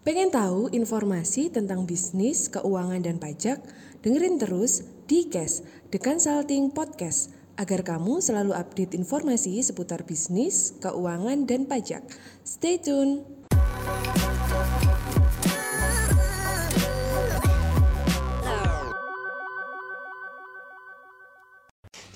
[0.00, 3.60] Pengen tahu informasi tentang bisnis, keuangan, dan pajak?
[4.00, 5.60] Dengerin terus di Cash,
[5.92, 12.00] The Consulting Podcast, agar kamu selalu update informasi seputar bisnis, keuangan, dan pajak.
[12.48, 13.39] Stay tune!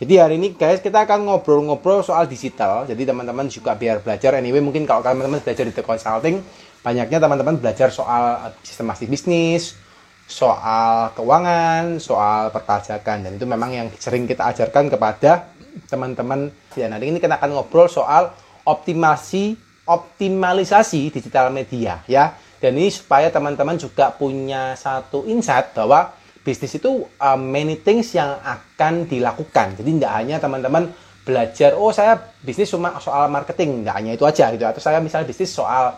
[0.05, 2.85] Jadi hari ini guys kita akan ngobrol-ngobrol soal digital.
[2.85, 6.45] Jadi teman-teman juga biar belajar anyway mungkin kalau teman-teman belajar di The Consulting
[6.85, 9.72] banyaknya teman-teman belajar soal sistematik bisnis,
[10.29, 15.48] soal keuangan, soal perpajakan dan itu memang yang sering kita ajarkan kepada
[15.89, 16.53] teman-teman.
[16.76, 18.36] Dan hari ini kita akan ngobrol soal
[18.68, 19.57] optimasi
[19.89, 22.36] optimalisasi digital media ya.
[22.61, 26.12] Dan ini supaya teman-teman juga punya satu insight bahwa
[26.44, 29.80] bisnis itu uh, many things yang akan dilakukan.
[29.80, 30.93] Jadi tidak hanya teman-teman
[31.25, 34.64] belajar, oh saya bisnis cuma soal marketing, tidak hanya itu aja gitu.
[34.69, 35.97] Atau saya misalnya bisnis soal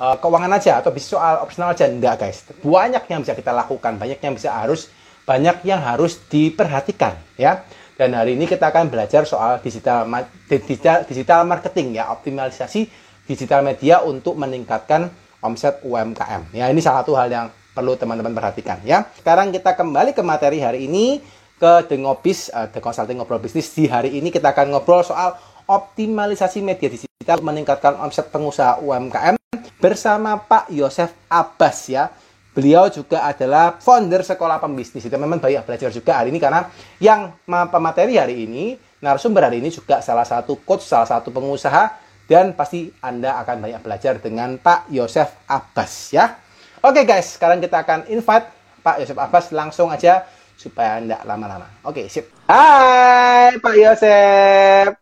[0.00, 2.48] uh, keuangan aja atau bisnis soal opsional aja, enggak guys.
[2.64, 4.88] Banyak yang bisa kita lakukan, banyak yang bisa harus
[5.28, 7.62] banyak yang harus diperhatikan ya.
[7.94, 10.02] Dan hari ini kita akan belajar soal digital
[10.50, 12.90] digital, digital marketing ya, optimalisasi
[13.28, 15.12] digital media untuk meningkatkan
[15.44, 16.56] omset UMKM.
[16.56, 19.04] Ya, ini salah satu hal yang perlu teman-teman perhatikan ya.
[19.18, 21.18] Sekarang kita kembali ke materi hari ini
[21.58, 23.74] ke The Ngobis, uh, The Consulting Ngobrol Bisnis.
[23.74, 25.34] Di hari ini kita akan ngobrol soal
[25.66, 29.34] optimalisasi media digital meningkatkan omset pengusaha UMKM
[29.82, 32.08] bersama Pak Yosef Abbas ya.
[32.54, 35.02] Beliau juga adalah founder sekolah pembisnis.
[35.02, 36.70] Itu memang banyak belajar juga hari ini karena
[37.02, 41.98] yang pemateri hari ini, narasumber hari ini juga salah satu coach, salah satu pengusaha
[42.30, 46.43] dan pasti Anda akan banyak belajar dengan Pak Yosef Abbas ya.
[46.84, 48.44] Oke okay, guys, sekarang kita akan invite
[48.84, 51.64] Pak Yosef Abbas langsung aja supaya tidak lama-lama.
[51.80, 52.28] Oke, okay, sip.
[52.44, 54.92] Hai Pak Yosef.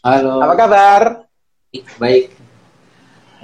[0.00, 0.40] Halo.
[0.40, 1.28] Apa kabar?
[2.00, 2.32] Baik.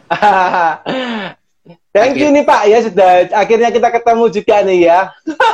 [1.92, 5.00] Thank you nih Pak ya sudah akhirnya kita ketemu juga nih ya.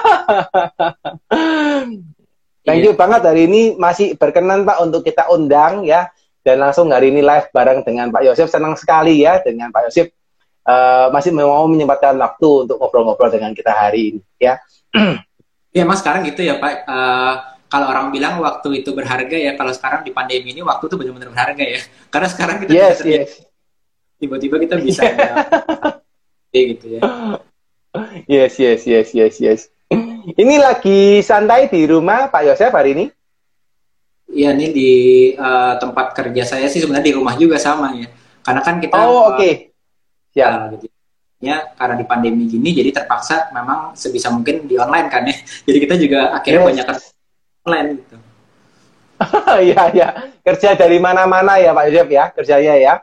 [2.70, 3.00] Thank you iya.
[3.02, 6.06] banget hari ini masih berkenan Pak untuk kita undang ya
[6.46, 10.14] dan langsung hari ini live bareng dengan Pak Yosef senang sekali ya dengan Pak Yosef
[10.68, 14.60] uh, masih mau menyempatkan waktu untuk ngobrol-ngobrol dengan kita hari ini ya.
[15.72, 16.84] Iya mas sekarang gitu ya Pak.
[16.84, 17.34] Uh,
[17.68, 21.32] kalau orang bilang waktu itu berharga ya, kalau sekarang di pandemi ini waktu itu benar-benar
[21.32, 21.80] berharga ya.
[22.12, 23.30] Karena sekarang kita yes, bisa yes.
[24.20, 25.02] tiba-tiba kita bisa
[26.52, 27.00] ya, gitu ya.
[28.28, 29.60] Yes, yes, yes, yes, yes.
[30.28, 33.06] Ini lagi santai di rumah Pak Yosef hari ini?
[34.28, 34.90] Iya, ini di
[35.32, 38.12] uh, tempat kerja saya sih sebenarnya di rumah juga sama ya.
[38.44, 39.40] Karena kan kita Oh, oke.
[39.40, 39.67] Okay
[40.38, 40.70] ya.
[40.78, 40.86] Gitu.
[41.38, 45.38] Ya karena di pandemi gini jadi terpaksa memang sebisa mungkin di online kan ya.
[45.70, 46.68] Jadi kita juga akhirnya yes.
[46.70, 46.86] banyak
[47.62, 48.16] online gitu.
[49.70, 50.08] Iya ya
[50.46, 52.94] kerja dari mana-mana ya Pak Yosef ya kerjanya ya.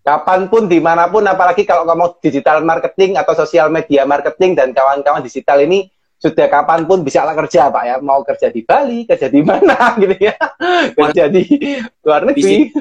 [0.00, 4.72] Kapan pun di mana pun apalagi kalau kamu digital marketing atau sosial media marketing dan
[4.72, 7.96] kawan-kawan digital ini sudah kapan pun bisa lah kerja Pak ya.
[8.00, 10.36] Mau kerja di Bali kerja di mana gitu ya.
[10.96, 11.44] Kerja di
[12.00, 12.72] luar negeri.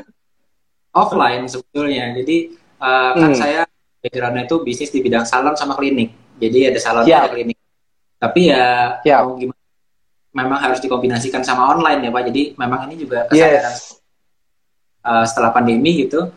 [0.97, 2.09] offline sebetulnya.
[2.16, 3.38] Jadi uh, kan hmm.
[3.38, 3.61] saya
[4.01, 7.25] backgroundnya itu bisnis di bidang salon sama klinik jadi ada salon yeah.
[7.25, 7.57] ada klinik
[8.17, 9.21] tapi ya yeah.
[9.21, 9.61] mau gimana
[10.38, 13.97] memang harus dikombinasikan sama online ya pak jadi memang ini juga kesadaran yes.
[15.01, 16.29] uh, setelah pandemi gitu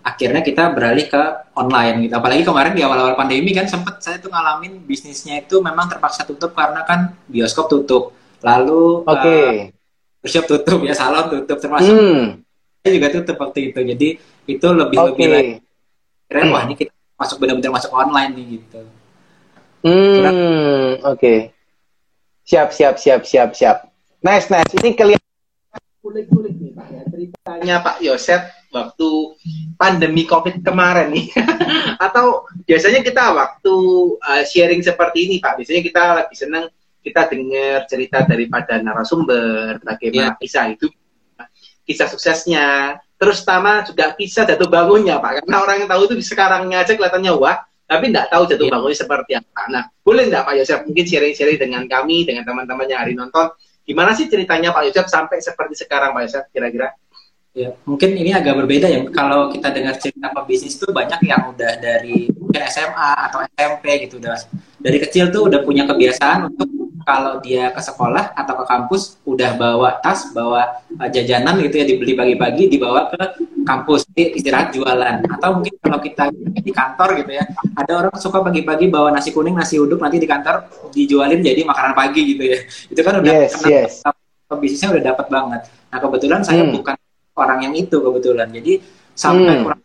[0.00, 1.22] akhirnya kita beralih ke
[1.58, 5.90] online gitu apalagi kemarin di awal-awal pandemi kan sempat saya tuh ngalamin bisnisnya itu memang
[5.90, 9.74] terpaksa tutup karena kan bioskop tutup lalu okay.
[10.22, 12.24] uh, tutup ya salon tutup termasuk hmm.
[12.80, 14.08] saya juga tutup waktu itu jadi
[14.48, 15.08] itu lebih okay.
[15.10, 15.52] lebih lagi
[16.32, 18.80] keren wah ini kita masuk benar-benar masuk online nih gitu.
[19.84, 21.20] Hmm oke.
[21.20, 21.38] Okay.
[22.48, 23.92] siap siap siap siap siap.
[24.24, 25.28] Nice nice ini kelihatan
[26.00, 27.02] kulik-kulik nih pak ya.
[27.12, 29.08] Ceritanya Pak Yosef waktu
[29.76, 31.28] pandemi COVID kemarin nih.
[32.08, 33.74] Atau biasanya kita waktu
[34.16, 35.60] uh, sharing seperti ini Pak.
[35.60, 36.64] Biasanya kita lebih senang
[37.02, 40.38] kita dengar cerita daripada narasumber bagaimana yeah.
[40.38, 40.86] kisah itu
[41.82, 46.82] kisah suksesnya Terus pertama juga bisa jatuh bangunnya Pak, karena orang yang tahu itu sekarangnya
[46.82, 48.74] aja kelihatannya wah, tapi tidak tahu jatuh yeah.
[48.74, 49.62] bangunnya seperti apa.
[49.70, 53.54] Nah, boleh tidak Pak Yosef mungkin sharing-sharing dengan kami, dengan teman-teman yang hari nonton,
[53.86, 56.90] gimana sih ceritanya Pak Yosef sampai seperti sekarang Pak Yosef kira-kira?
[57.54, 59.06] Ya, mungkin ini agak berbeda ya.
[59.14, 64.18] Kalau kita dengar cerita pebisnis itu banyak yang udah dari mungkin SMA atau SMP gitu
[64.18, 64.34] udah
[64.82, 69.54] dari kecil tuh udah punya kebiasaan untuk kalau dia ke sekolah atau ke kampus udah
[69.58, 73.22] bawa tas, bawa uh, jajanan gitu ya dibeli pagi-pagi dibawa ke
[73.62, 77.44] kampus istirahat jualan atau mungkin kalau kita di kantor gitu ya
[77.78, 81.92] ada orang suka pagi-pagi bawa nasi kuning nasi uduk nanti di kantor dijualin jadi makanan
[81.94, 82.58] pagi gitu ya
[82.90, 83.92] itu kan udah yes, yes.
[84.52, 86.74] bisnisnya udah dapat banget nah kebetulan saya hmm.
[86.74, 86.96] bukan
[87.38, 88.82] orang yang itu kebetulan jadi
[89.16, 89.64] sampai hmm.
[89.64, 89.80] kurang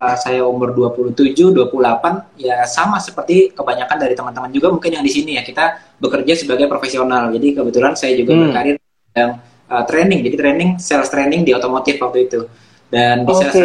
[0.00, 5.12] uh, saya umur 27, 28 ya sama seperti kebanyakan dari teman-teman juga mungkin yang di
[5.12, 7.28] sini ya kita bekerja sebagai profesional.
[7.30, 8.42] Jadi kebetulan saya juga hmm.
[8.48, 8.76] berkarir
[9.14, 9.30] yang
[9.68, 10.20] uh, training.
[10.24, 12.40] Jadi training sales training di otomotif waktu itu.
[12.90, 13.44] Dan di okay.
[13.46, 13.56] sales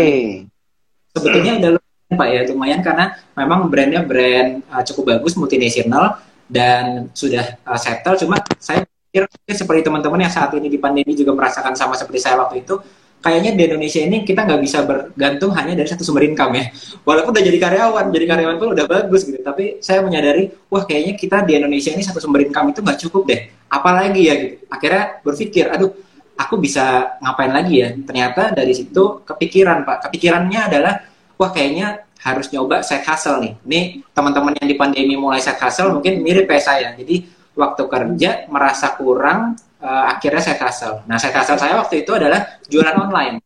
[1.16, 7.10] sebetulnya udah lumayan Pak ya, lumayan karena memang brandnya brand uh, cukup bagus multinasional dan
[7.18, 11.74] sudah uh, settle cuma saya pikir seperti teman-teman yang saat ini di pandemi juga merasakan
[11.74, 12.78] sama seperti saya waktu itu
[13.26, 16.70] kayaknya di Indonesia ini kita nggak bisa bergantung hanya dari satu sumber income ya.
[17.02, 19.42] Walaupun udah jadi karyawan, jadi karyawan pun udah bagus gitu.
[19.42, 23.26] Tapi saya menyadari, wah kayaknya kita di Indonesia ini satu sumber income itu nggak cukup
[23.26, 23.42] deh.
[23.66, 24.56] Apalagi ya gitu.
[24.70, 25.90] Akhirnya berpikir, aduh,
[26.38, 27.90] aku bisa ngapain lagi ya?
[27.98, 30.06] Ternyata dari situ kepikiran pak.
[30.06, 30.94] Kepikirannya adalah,
[31.42, 33.54] wah kayaknya harus nyoba side hustle nih.
[33.66, 33.82] Ini
[34.14, 36.88] teman-teman yang di pandemi mulai side hustle mungkin mirip kayak saya.
[36.94, 37.26] Jadi
[37.58, 41.04] waktu kerja merasa kurang, uh, akhirnya saya hustle.
[41.08, 43.42] Nah, saya hustle saya waktu itu adalah jualan online.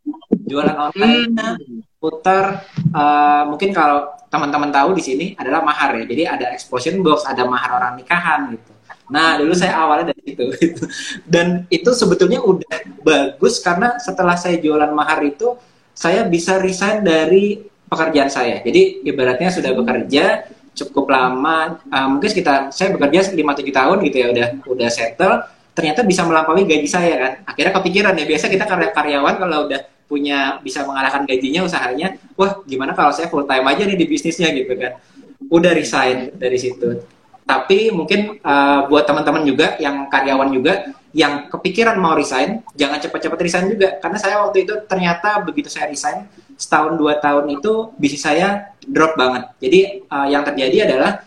[0.49, 1.99] Jualan online hmm.
[2.01, 6.05] putar uh, mungkin kalau teman-teman tahu di sini adalah mahar ya.
[6.05, 8.71] Jadi ada explosion box, ada mahar orang nikahan gitu.
[9.09, 10.45] Nah, dulu saya awalnya dari situ.
[10.53, 10.83] Gitu.
[11.25, 15.57] Dan itu sebetulnya udah bagus karena setelah saya jualan mahar itu
[15.97, 17.57] saya bisa resign dari
[17.89, 18.61] pekerjaan saya.
[18.61, 20.45] Jadi ibaratnya sudah bekerja
[20.77, 25.35] cukup lama, uh, mungkin sekitar saya bekerja 5 7 tahun gitu ya udah udah settle
[25.79, 27.33] ternyata bisa melampaui gaji saya kan?
[27.47, 29.79] Akhirnya kepikiran ya biasa kita karya karyawan kalau udah
[30.11, 34.51] punya bisa mengalahkan gajinya usahanya wah gimana kalau saya full time aja nih di bisnisnya
[34.51, 34.99] gitu kan.
[35.47, 36.99] Udah resign dari situ.
[37.47, 43.39] Tapi mungkin uh, buat teman-teman juga yang karyawan juga yang kepikiran mau resign jangan cepat-cepat
[43.39, 43.95] resign juga.
[44.03, 46.27] Karena saya waktu itu ternyata begitu saya resign
[46.59, 49.47] setahun dua tahun itu bisnis saya drop banget.
[49.63, 49.79] Jadi
[50.11, 51.23] uh, yang terjadi adalah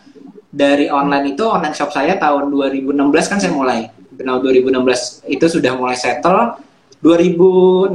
[0.53, 2.93] dari online itu online shop saya tahun 2016
[3.25, 3.89] kan saya mulai
[4.23, 6.55] final 2016 itu sudah mulai settle.
[7.03, 7.91] 2016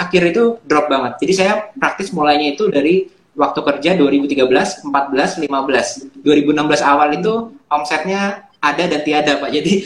[0.00, 1.20] akhir itu drop banget.
[1.20, 3.04] Jadi saya praktis mulainya itu dari
[3.36, 9.52] waktu kerja 2013 14 15 2016 awal itu omsetnya ada dan tiada pak.
[9.52, 9.84] Jadi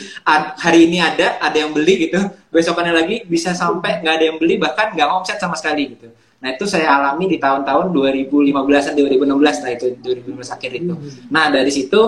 [0.62, 2.22] hari ini ada ada yang beli gitu.
[2.54, 6.06] Besokannya lagi bisa sampai nggak ada yang beli bahkan nggak omset sama sekali gitu.
[6.40, 8.54] Nah itu saya alami di tahun-tahun 2015
[8.86, 10.94] dan 2016 nah itu 2015 akhir itu.
[11.26, 12.00] Nah dari situ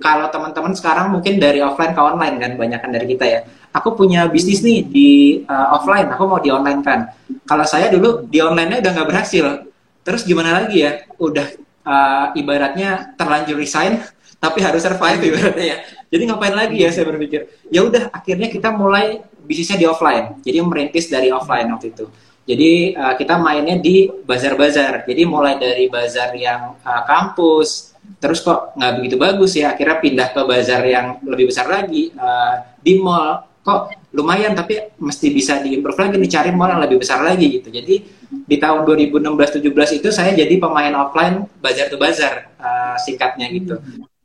[0.00, 3.40] kalau teman-teman sekarang mungkin dari offline ke online kan banyakkan dari kita ya.
[3.76, 5.10] Aku punya bisnis nih di
[5.46, 7.12] uh, offline, aku mau di online kan.
[7.46, 9.68] Kalau saya dulu di online-nya udah nggak berhasil.
[10.02, 11.04] Terus gimana lagi ya?
[11.20, 11.46] Udah
[11.84, 14.00] uh, ibaratnya terlanjur resign,
[14.42, 15.78] tapi harus survive ibaratnya ya.
[16.10, 17.46] Jadi ngapain lagi ya saya berpikir.
[17.70, 20.40] Ya udah akhirnya kita mulai bisnisnya di offline.
[20.42, 22.10] Jadi merintis dari offline waktu itu.
[22.48, 25.06] Jadi uh, kita mainnya di bazar-bazar.
[25.06, 29.76] Jadi mulai dari bazar yang uh, kampus, terus kok nggak begitu bagus ya.
[29.76, 33.46] Akhirnya pindah ke bazar yang lebih besar lagi uh, di mall.
[33.60, 37.68] Kok lumayan tapi mesti bisa diimprove lagi, dicari mall yang lebih besar lagi gitu.
[37.70, 37.94] Jadi
[38.30, 43.78] di tahun 2016-17 itu saya jadi pemain offline bazar to bazar uh, singkatnya gitu.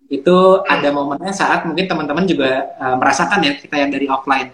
[0.07, 4.49] Itu ada momennya saat mungkin teman-teman juga uh, merasakan ya kita yang dari offline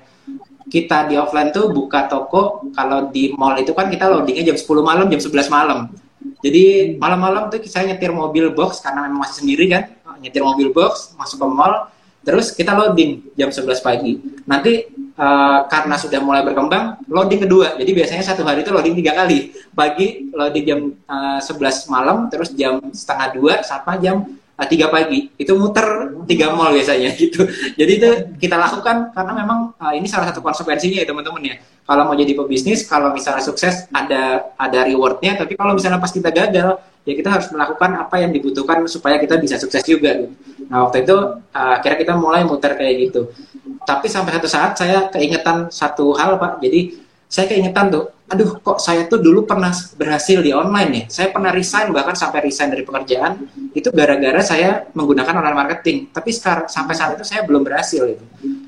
[0.72, 4.80] kita di offline tuh buka toko kalau di mall itu kan kita loadingnya jam 10
[4.80, 5.92] malam jam 11 malam
[6.41, 9.83] jadi malam-malam tuh saya nyetir mobil box karena memang masih sendiri kan.
[10.18, 11.89] Nyetir mobil box masuk ke mall
[12.21, 14.18] terus kita loading jam 11 pagi.
[14.45, 17.77] Nanti uh, karena sudah mulai berkembang loading kedua.
[17.77, 19.54] Jadi biasanya satu hari itu loading tiga kali.
[19.73, 24.25] Pagi loading jam uh, eh, 11 malam terus jam setengah dua sampai jam
[24.68, 25.30] tiga pagi.
[25.37, 27.45] Itu muter tiga mall biasanya gitu.
[27.77, 31.56] Jadi itu kita lakukan karena memang uh, ini salah satu konsekuensinya ya teman-teman ya.
[31.85, 35.37] Kalau mau jadi pebisnis kalau misalnya sukses ada ada rewardnya.
[35.37, 39.41] Tapi kalau misalnya pas kita gagal ya kita harus melakukan apa yang dibutuhkan supaya kita
[39.41, 40.37] bisa sukses juga gitu.
[40.69, 43.33] nah waktu itu uh, akhirnya kita mulai muter kayak gitu.
[43.81, 46.61] Tapi sampai satu saat saya keingetan satu hal pak.
[46.61, 47.01] Jadi
[47.31, 51.04] saya keingetan tuh, aduh kok saya tuh dulu pernah berhasil di online ya.
[51.07, 56.11] Saya pernah resign bahkan sampai resign dari pekerjaan itu gara-gara saya menggunakan online marketing.
[56.11, 58.26] Tapi sekarang sampai saat itu saya belum berhasil itu.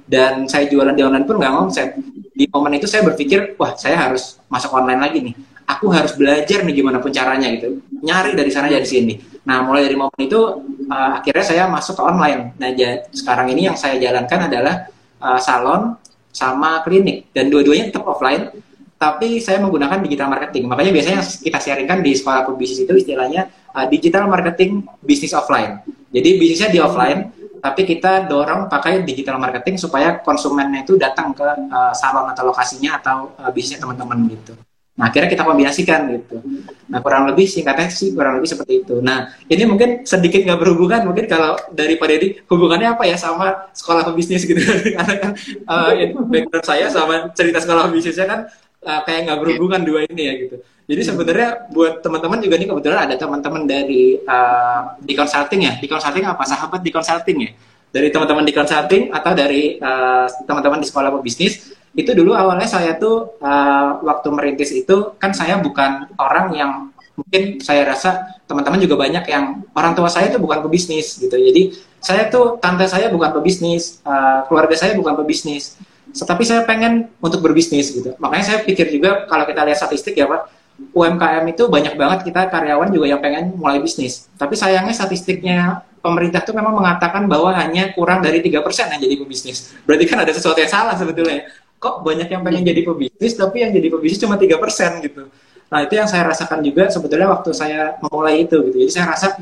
[0.07, 1.99] Dan saya jualan di online pun nggak ngomset.
[2.31, 5.35] Di momen itu saya berpikir, wah saya harus masuk online lagi nih.
[5.67, 7.83] Aku harus belajar nih gimana pun caranya gitu.
[7.99, 9.43] Nyari dari sana dari sini.
[9.43, 10.39] Nah mulai dari momen itu
[10.87, 12.55] uh, akhirnya saya masuk ke online.
[12.63, 12.71] Nah
[13.11, 14.87] sekarang ini yang saya jalankan adalah
[15.19, 15.99] uh, salon
[16.33, 17.29] sama klinik.
[17.31, 18.49] Dan dua-duanya tetap offline
[18.97, 20.63] tapi saya menggunakan digital marketing.
[20.67, 25.79] Makanya biasanya kita sharingkan di sekolah pebisnis itu istilahnya uh, digital marketing bisnis offline.
[26.09, 27.31] Jadi bisnisnya di offline
[27.63, 32.99] tapi kita dorong pakai digital marketing supaya konsumennya itu datang ke uh, salon atau lokasinya
[32.99, 34.51] atau uh, bisnisnya teman-teman gitu
[34.93, 36.37] Nah, akhirnya kita kombinasikan gitu.
[36.85, 39.01] Nah, kurang lebih singkatnya sih kurang lebih seperti itu.
[39.01, 43.73] Nah, ini mungkin sedikit nggak berhubungan, mungkin kalau dari Pak Deddy, hubungannya apa ya sama
[43.73, 44.61] sekolah pebisnis gitu.
[44.95, 45.31] Karena kan
[45.65, 45.91] uh,
[46.29, 48.39] background saya sama cerita sekolah pebisnisnya kan
[48.85, 50.55] uh, kayak nggak berhubungan dua ini ya gitu.
[50.83, 55.73] Jadi sebenarnya buat teman-teman juga nih kebetulan ada teman-teman dari uh, di consulting ya.
[55.81, 56.45] Di consulting apa?
[56.45, 57.51] Sahabat di consulting ya.
[57.89, 62.97] Dari teman-teman di consulting atau dari uh, teman-teman di sekolah pebisnis itu dulu awalnya saya
[62.97, 66.71] tuh uh, waktu merintis itu kan saya bukan orang yang
[67.13, 71.37] mungkin saya rasa teman-teman juga banyak yang orang tua saya itu bukan pebisnis gitu.
[71.37, 75.77] Jadi saya tuh tante saya bukan pebisnis, uh, keluarga saya bukan pebisnis.
[76.13, 78.17] Tetapi saya pengen untuk berbisnis gitu.
[78.17, 80.49] Makanya saya pikir juga kalau kita lihat statistik ya Pak,
[80.93, 84.29] UMKM itu banyak banget kita karyawan juga yang pengen mulai bisnis.
[84.37, 89.15] Tapi sayangnya statistiknya pemerintah tuh memang mengatakan bahwa hanya kurang dari tiga persen yang jadi
[89.21, 89.71] pebisnis.
[89.87, 91.47] Berarti kan ada sesuatu yang salah sebetulnya.
[91.83, 95.27] Kok banyak yang pengen jadi pebisnis tapi yang jadi pebisnis cuma tiga persen gitu.
[95.67, 98.87] Nah itu yang saya rasakan juga sebetulnya waktu saya memulai itu gitu.
[98.87, 99.35] Jadi saya rasa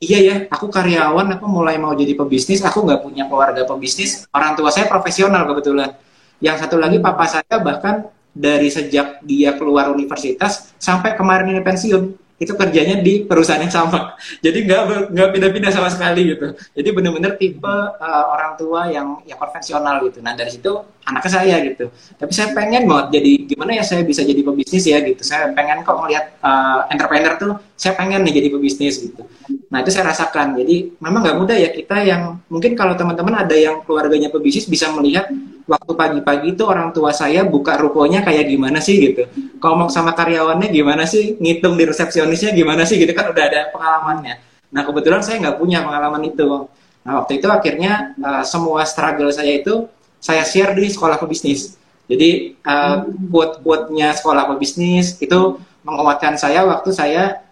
[0.00, 4.56] iya ya, aku karyawan, aku mulai mau jadi pebisnis, aku nggak punya keluarga pebisnis, orang
[4.56, 5.92] tua saya profesional kebetulan.
[6.40, 12.21] Yang satu lagi papa saya bahkan dari sejak dia keluar universitas sampai kemarin ini pensiun
[12.42, 14.18] itu kerjanya di perusahaan yang sama.
[14.42, 16.58] Jadi nggak nggak pindah-pindah sama sekali gitu.
[16.74, 20.18] Jadi benar-benar tipe uh, orang tua yang yang konvensional gitu.
[20.18, 21.86] Nah dari situ anaknya saya gitu.
[22.18, 25.22] Tapi saya pengen banget jadi gimana ya saya bisa jadi pebisnis ya gitu.
[25.22, 29.22] Saya pengen kok melihat uh, entrepreneur tuh saya pengen nih jadi pebisnis gitu.
[29.70, 30.58] Nah itu saya rasakan.
[30.58, 34.90] Jadi memang nggak mudah ya kita yang mungkin kalau teman-teman ada yang keluarganya pebisnis bisa
[34.90, 35.30] melihat
[35.66, 39.26] waktu pagi-pagi itu orang tua saya buka rukonya kayak gimana sih gitu.
[39.62, 44.34] Ngomong sama karyawannya gimana sih, ngitung di resepsionisnya gimana sih gitu kan udah ada pengalamannya.
[44.72, 46.66] Nah kebetulan saya nggak punya pengalaman itu.
[47.02, 49.86] Nah waktu itu akhirnya uh, semua struggle saya itu
[50.22, 51.78] saya share di sekolah pebisnis.
[52.06, 57.42] Jadi uh, quote-quote-nya sekolah pebisnis itu menguatkan saya waktu saya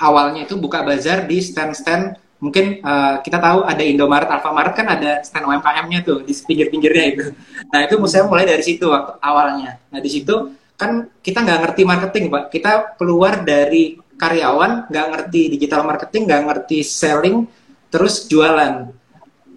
[0.00, 5.20] awalnya itu buka bazar di stand-stand mungkin uh, kita tahu ada Indomaret, Alfamaret kan ada
[5.20, 7.24] stand UMKM-nya tuh di pinggir-pinggirnya itu.
[7.68, 9.76] Nah itu saya mulai dari situ waktu awalnya.
[9.92, 15.40] Nah di situ kan kita nggak ngerti marketing pak, kita keluar dari karyawan nggak ngerti
[15.52, 17.44] digital marketing, nggak ngerti selling,
[17.92, 18.88] terus jualan.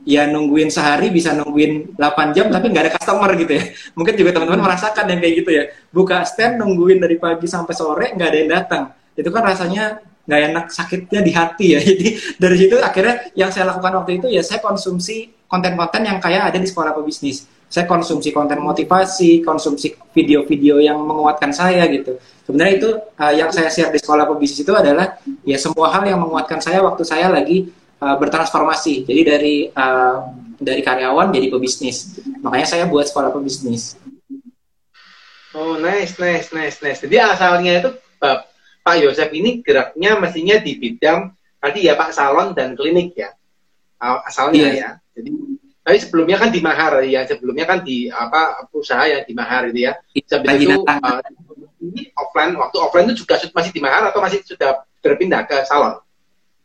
[0.03, 3.63] Ya nungguin sehari bisa nungguin 8 jam tapi nggak ada customer gitu ya.
[3.97, 5.63] Mungkin juga teman-teman merasakan yang kayak gitu ya.
[5.95, 8.83] Buka stand nungguin dari pagi sampai sore nggak ada yang datang.
[9.15, 11.79] Itu kan rasanya nggak enak sakitnya di hati ya.
[11.89, 12.07] Jadi
[12.39, 16.57] dari situ akhirnya yang saya lakukan waktu itu ya saya konsumsi konten-konten yang kayak ada
[16.57, 22.21] di sekolah pebisnis saya konsumsi konten motivasi konsumsi video-video yang menguatkan saya gitu.
[22.45, 26.21] Sebenarnya itu uh, yang saya share di sekolah pebisnis itu adalah ya semua hal yang
[26.21, 29.09] menguatkan saya waktu saya lagi uh, bertransformasi.
[29.09, 30.17] Jadi dari uh,
[30.61, 32.21] dari karyawan jadi pebisnis.
[32.45, 33.97] Makanya saya buat sekolah pebisnis
[35.53, 36.99] oh nice nice nice nice.
[37.05, 37.89] Jadi asalnya itu
[38.83, 43.31] Pak Yosef ini geraknya mestinya di bidang tadi ya Pak salon dan klinik ya
[44.27, 44.75] asalnya yeah.
[44.75, 44.89] ya.
[45.15, 45.31] Jadi
[45.83, 49.87] tapi sebelumnya kan di Mahar ya sebelumnya kan di apa usaha yang di Mahar itu
[49.87, 49.99] ya.
[50.27, 51.19] Sebelum itu uh,
[51.83, 55.99] ini offline waktu offline itu juga masih di Mahar atau masih sudah berpindah ke salon?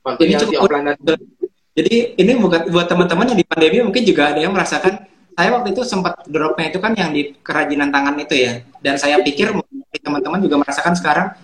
[0.07, 0.87] Waktu ini cukup di offline
[1.79, 5.07] Jadi ini buat buat teman-teman yang di pandemi mungkin juga ada yang merasakan
[5.39, 8.53] saya waktu itu sempat dropnya itu kan yang di kerajinan tangan itu ya.
[8.83, 9.55] Dan saya pikir
[10.03, 11.35] teman-teman juga merasakan sekarang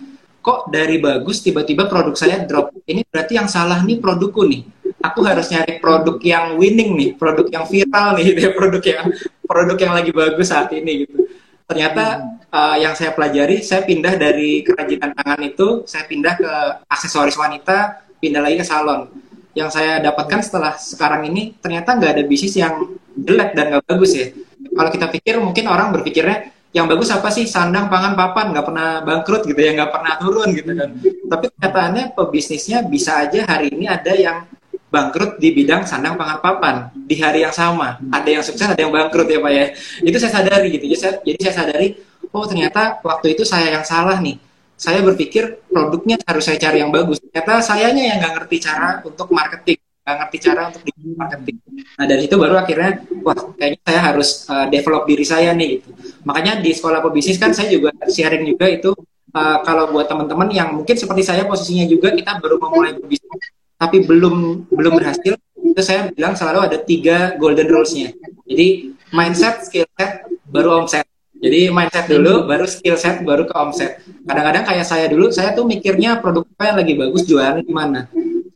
[0.45, 2.69] kok dari bagus tiba-tiba produk saya drop.
[2.85, 4.61] Ini berarti yang salah nih produkku nih.
[5.01, 9.05] Aku harus nyari produk yang winning nih, produk yang viral nih, produk yang
[9.41, 11.25] produk yang lagi bagus saat ini gitu.
[11.65, 12.21] Ternyata
[12.53, 16.53] uh, yang saya pelajari, saya pindah dari kerajinan tangan itu, saya pindah ke
[16.93, 19.09] aksesoris wanita, pindah lagi ke salon.
[19.57, 22.85] Yang saya dapatkan setelah sekarang ini, ternyata nggak ada bisnis yang
[23.17, 24.29] jelek dan nggak bagus ya.
[24.77, 27.47] Kalau kita pikir, mungkin orang berpikirnya, yang bagus apa sih?
[27.47, 28.51] Sandang pangan papan.
[28.51, 30.89] Nggak pernah bangkrut gitu ya nggak pernah turun gitu kan.
[31.31, 34.43] Tapi kenyataannya pebisnisnya bisa aja hari ini ada yang
[34.91, 36.75] bangkrut di bidang sandang pangan papan.
[36.91, 37.95] Di hari yang sama.
[38.11, 39.65] Ada yang sukses ada yang bangkrut ya pak ya.
[40.03, 40.91] Itu saya sadari gitu.
[40.91, 41.87] Jadi saya, jadi saya sadari
[42.35, 44.35] oh ternyata waktu itu saya yang salah nih.
[44.75, 47.23] Saya berpikir produknya harus saya cari yang bagus.
[47.23, 51.57] Ternyata sayanya yang nggak ngerti cara untuk marketing nggak ngerti cara untuk di marketing.
[51.97, 55.89] Nah dari itu baru akhirnya wah kayaknya saya harus uh, develop diri saya nih gitu.
[56.29, 58.93] Makanya di sekolah pebisnis kan saya juga sharing juga itu
[59.33, 63.49] uh, kalau buat teman-teman yang mungkin seperti saya posisinya juga kita baru memulai berbisnis
[63.81, 65.33] tapi belum belum berhasil
[65.65, 68.13] itu saya bilang selalu ada tiga golden rules-nya.
[68.45, 71.09] Jadi mindset, skill set, baru omset.
[71.35, 74.05] Jadi mindset dulu, baru skill set, baru ke omset.
[74.23, 78.05] Kadang-kadang kayak saya dulu, saya tuh mikirnya produk apa yang lagi bagus, jualan di mana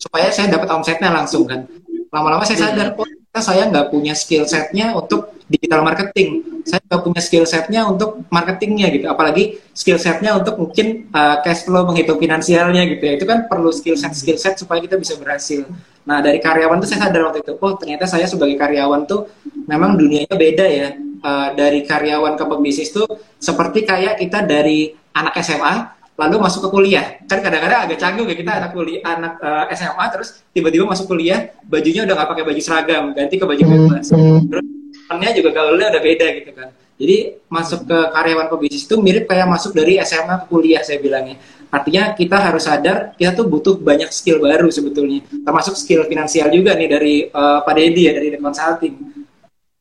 [0.09, 1.69] supaya saya dapat omsetnya langsung kan.
[2.09, 3.05] Lama-lama saya sadar oh
[3.37, 6.41] saya nggak punya skill setnya untuk digital marketing.
[6.65, 9.05] Saya nggak punya skill setnya untuk marketingnya gitu.
[9.05, 13.13] Apalagi skill setnya untuk mungkin uh, cash flow menghitung finansialnya gitu ya.
[13.21, 15.69] Itu kan perlu skill set skill set supaya kita bisa berhasil.
[16.09, 19.29] Nah dari karyawan tuh saya sadar waktu itu oh ternyata saya sebagai karyawan tuh
[19.69, 20.89] memang dunianya beda ya.
[21.19, 23.05] Uh, dari karyawan ke pebisnis tuh
[23.37, 27.05] seperti kayak kita dari anak SMA lalu masuk ke kuliah.
[27.23, 31.55] Kan kadang-kadang agak canggung ya kita anak kuliah anak uh, SMA terus tiba-tiba masuk kuliah
[31.63, 34.65] bajunya udah nggak pakai baju seragam ganti ke baju bebas terus
[35.07, 36.69] temennya juga gaulnya udah beda gitu kan.
[36.99, 41.39] Jadi masuk ke karyawan pebisnis itu mirip kayak masuk dari SMA ke kuliah saya bilangnya.
[41.71, 45.23] Artinya kita harus sadar kita tuh butuh banyak skill baru sebetulnya.
[45.23, 48.95] Termasuk skill finansial juga nih dari uh, Pak Deddy ya dari The Consulting.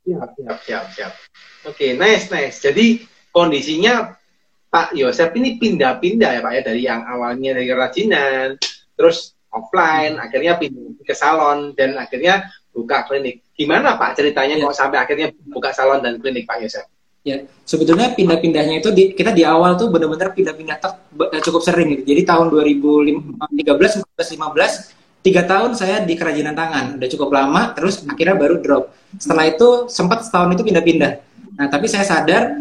[0.07, 1.13] Siap siap siap siap.
[1.67, 3.03] Oke okay, nice nice jadi
[3.35, 4.15] kondisinya
[4.69, 8.61] Pak Yosef ini pindah-pindah ya Pak ya dari yang awalnya dari kerajinan,
[8.95, 13.41] terus offline, akhirnya pindah ke salon dan akhirnya buka klinik.
[13.57, 14.69] Gimana Pak ceritanya ya.
[14.69, 16.85] kok sampai akhirnya buka salon dan klinik Pak Yosef?
[17.27, 20.77] Ya, sebetulnya pindah-pindahnya itu di, kita di awal tuh benar-benar pindah-pindah
[21.35, 22.15] eh, cukup sering gitu.
[22.15, 27.75] Jadi tahun 2013, 14, 15, tiga tahun saya di kerajinan tangan, udah cukup lama.
[27.75, 28.95] Terus akhirnya baru drop.
[29.19, 31.13] Setelah itu sempat setahun itu pindah-pindah.
[31.59, 32.55] Nah, tapi saya sadar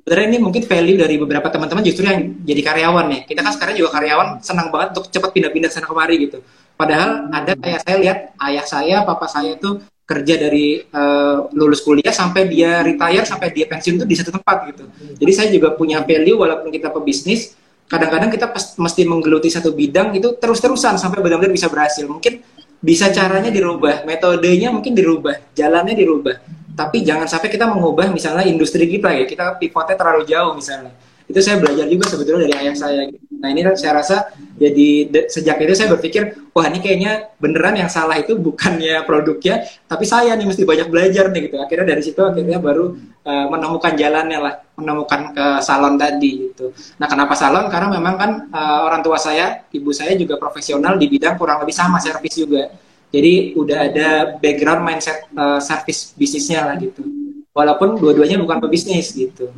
[0.00, 3.20] sebenarnya ini mungkin value dari beberapa teman-teman justru yang jadi karyawan nih.
[3.28, 6.40] Kita kan sekarang juga karyawan senang banget untuk cepat pindah-pindah sana kemari gitu.
[6.74, 12.10] Padahal ada kayak saya lihat ayah saya, papa saya tuh kerja dari uh, lulus kuliah
[12.10, 14.84] sampai dia retire sampai dia pensiun tuh di satu tempat gitu.
[15.20, 17.54] Jadi saya juga punya value walaupun kita pebisnis,
[17.86, 22.08] kadang-kadang kita mesti menggeluti satu bidang itu terus-terusan sampai benar-benar bisa berhasil.
[22.08, 22.42] Mungkin
[22.80, 28.88] bisa caranya dirubah, metodenya mungkin dirubah, jalannya dirubah tapi jangan sampai kita mengubah misalnya industri
[28.88, 29.28] kita ya.
[29.28, 30.96] Kita pivotnya terlalu jauh misalnya.
[31.28, 33.04] Itu saya belajar juga sebetulnya dari ayah saya
[33.40, 37.88] nah ini kan saya rasa jadi sejak itu saya berpikir wah ini kayaknya beneran yang
[37.88, 41.56] salah itu bukannya produknya tapi saya nih mesti banyak belajar nih gitu.
[41.56, 46.76] Akhirnya dari situ akhirnya baru uh, menemukan jalannya lah menemukan ke salon tadi gitu.
[47.00, 47.72] Nah kenapa salon?
[47.72, 51.72] Karena memang kan uh, orang tua saya ibu saya juga profesional di bidang kurang lebih
[51.72, 52.68] sama servis juga
[53.10, 57.02] jadi udah ada background mindset uh, service bisnisnya lah gitu.
[57.50, 59.50] Walaupun dua-duanya bukan pebisnis gitu.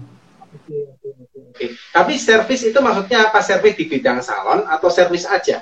[1.52, 1.76] Oke.
[1.92, 3.44] Tapi service itu maksudnya apa?
[3.44, 5.60] Service di bidang salon atau service aja?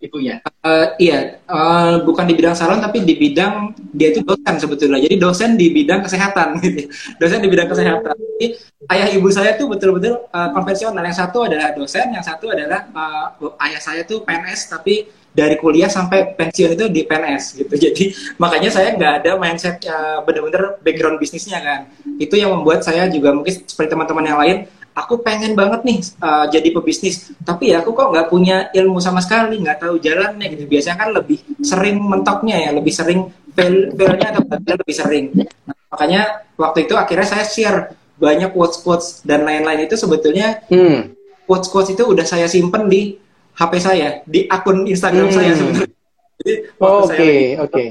[0.00, 0.40] Ibunya?
[0.64, 5.00] Uh, iya, uh, bukan di bidang salon tapi di bidang dia itu dosen sebetulnya.
[5.00, 6.88] Jadi dosen di bidang kesehatan gitu.
[7.16, 8.12] Dosen di bidang kesehatan.
[8.12, 8.60] Jadi
[8.92, 11.00] ayah ibu saya tuh betul-betul uh, konvensional.
[11.00, 15.86] Yang satu adalah dosen, yang satu adalah uh, ayah saya tuh PNS tapi dari kuliah
[15.86, 17.74] sampai pensiun itu di PNS gitu.
[17.88, 18.04] Jadi
[18.36, 21.80] makanya saya nggak ada mindset uh, bener-bener background bisnisnya kan.
[22.18, 24.56] Itu yang membuat saya juga mungkin seperti teman-teman yang lain,
[24.92, 27.30] aku pengen banget nih uh, jadi pebisnis.
[27.46, 30.66] Tapi ya aku kok nggak punya ilmu sama sekali, nggak tahu jalannya gitu.
[30.66, 34.42] Biasanya kan lebih sering mentoknya ya, lebih sering fail failnya atau
[34.82, 35.24] lebih sering.
[35.34, 36.20] Nah, makanya
[36.58, 37.80] waktu itu akhirnya saya share
[38.20, 41.16] banyak quotes quotes dan lain-lain itu sebetulnya hmm.
[41.48, 43.16] quotes quotes itu udah saya simpen di
[43.56, 45.36] HP saya di akun Instagram hmm.
[45.36, 45.96] saya sebenarnya.
[46.40, 47.34] Jadi oke
[47.68, 47.84] oke.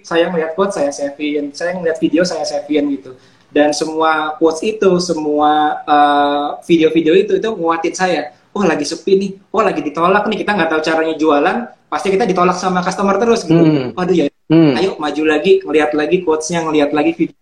[0.00, 3.12] Saya melihat quote saya savein, saya melihat video saya savein gitu.
[3.54, 8.22] Dan semua quotes itu, semua uh, video-video uh, itu itu nguatin saya.
[8.54, 11.56] Oh lagi sepi nih, oh lagi ditolak nih, kita nggak tahu caranya jualan,
[11.90, 13.60] pasti kita ditolak sama customer terus gitu.
[13.60, 13.94] Hmm.
[13.94, 14.78] Waduh ya, hmm.
[14.78, 17.38] ayo maju lagi, ngelihat lagi quotesnya, ngelihat lagi video.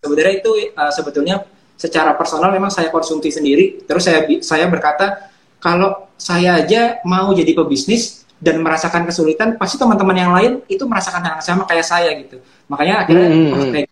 [0.00, 1.44] Sebenarnya itu uh, sebetulnya
[1.76, 3.84] secara personal memang saya konsumsi sendiri.
[3.84, 10.16] Terus saya saya berkata kalau saya aja mau jadi pebisnis dan merasakan kesulitan, pasti teman-teman
[10.18, 12.42] yang lain itu merasakan hal yang sama kayak saya gitu.
[12.66, 13.54] Makanya akhirnya mm -hmm.
[13.54, 13.86] oh,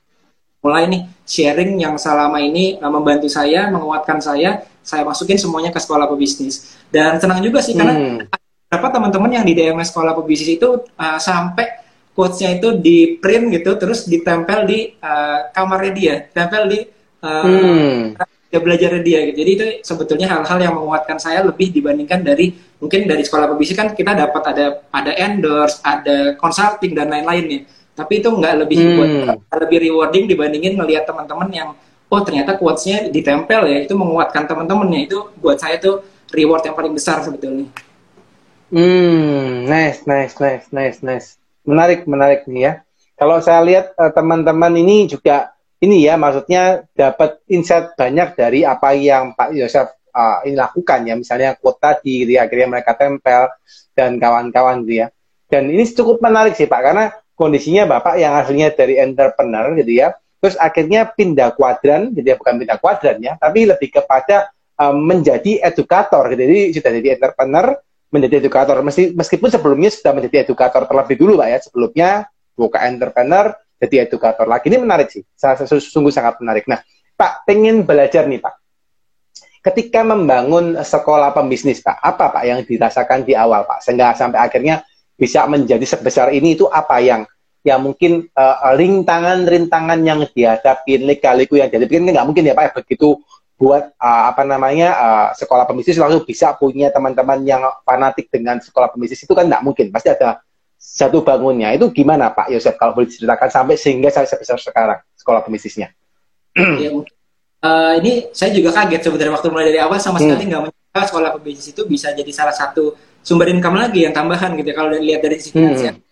[0.60, 5.78] mulai nih sharing yang selama ini uh, membantu saya, menguatkan saya, saya masukin semuanya ke
[5.78, 6.76] sekolah pebisnis.
[6.90, 8.74] Dan senang juga sih karena mm.
[8.74, 11.70] teman-teman yang di DMS sekolah pebisnis itu uh, sampai
[12.12, 16.78] quotes-nya itu di print gitu, terus ditempel di uh, kamarnya dia, tempel di
[17.22, 19.36] uh, mm ya belajar dia gitu.
[19.40, 22.50] Jadi itu sebetulnya hal-hal yang menguatkan saya lebih dibandingkan dari
[22.82, 27.64] mungkin dari sekolah pebisnis kan kita dapat ada ada endorse, ada consulting dan lain-lainnya.
[27.94, 28.94] Tapi itu nggak lebih hmm.
[28.98, 29.10] buat
[29.66, 31.68] lebih rewarding dibandingin melihat teman-teman yang
[32.10, 36.02] oh ternyata quotes-nya ditempel ya itu menguatkan teman-temannya itu buat saya itu
[36.34, 37.70] reward yang paling besar sebetulnya.
[38.70, 41.28] Hmm, nice, nice, nice, nice, nice.
[41.66, 42.72] Menarik, menarik nih ya.
[43.18, 48.92] Kalau saya lihat uh, teman-teman ini juga ini ya maksudnya dapat insight banyak dari apa
[48.92, 51.14] yang Pak Yosef uh, ini lakukan ya.
[51.16, 53.48] Misalnya kuota di gitu ya, akhirnya mereka tempel
[53.96, 55.08] dan kawan-kawan gitu ya.
[55.50, 60.14] Dan ini cukup menarik sih Pak karena kondisinya Bapak yang aslinya dari entrepreneur gitu ya.
[60.40, 66.28] Terus akhirnya pindah kuadran jadi bukan pindah kuadran ya tapi lebih kepada um, menjadi edukator
[66.32, 66.42] gitu.
[66.44, 67.66] Jadi sudah jadi entrepreneur
[68.12, 68.76] menjadi edukator.
[69.16, 71.58] Meskipun sebelumnya sudah menjadi edukator terlebih dulu Pak ya.
[71.60, 72.10] Sebelumnya
[72.56, 74.68] buka entrepreneur jadi edukator lagi.
[74.68, 75.24] Ini menarik sih,
[75.80, 76.68] sungguh sangat menarik.
[76.68, 76.84] Nah,
[77.16, 78.54] Pak, pengen belajar nih Pak.
[79.60, 83.84] Ketika membangun sekolah pembisnis Pak, apa Pak yang dirasakan di awal Pak?
[83.84, 84.84] Sehingga sampai akhirnya
[85.16, 87.28] bisa menjadi sebesar ini itu apa yang
[87.60, 92.72] yang mungkin uh, rintangan-rintangan yang dihadapi lika-liku yang jadi kan nggak mungkin ya Pak ya
[92.72, 93.20] begitu
[93.60, 98.88] buat uh, apa namanya uh, sekolah pembisnis langsung bisa punya teman-teman yang fanatik dengan sekolah
[98.96, 100.40] pembisnis itu kan nggak mungkin pasti ada
[100.80, 105.44] satu bangunnya itu gimana Pak Yosef kalau boleh diceritakan sampai sehingga saya sebesar sekarang sekolah
[105.44, 105.92] pembisnisnya
[106.56, 110.24] ya, uh, ini saya juga kaget sebenarnya waktu mulai dari awal sama hmm.
[110.24, 114.56] sekali nggak menyangka sekolah pembisnis itu bisa jadi salah satu sumber income lagi yang tambahan
[114.56, 115.96] gitu ya, kalau dilihat dari sisi finansial.
[115.96, 116.08] Hmm.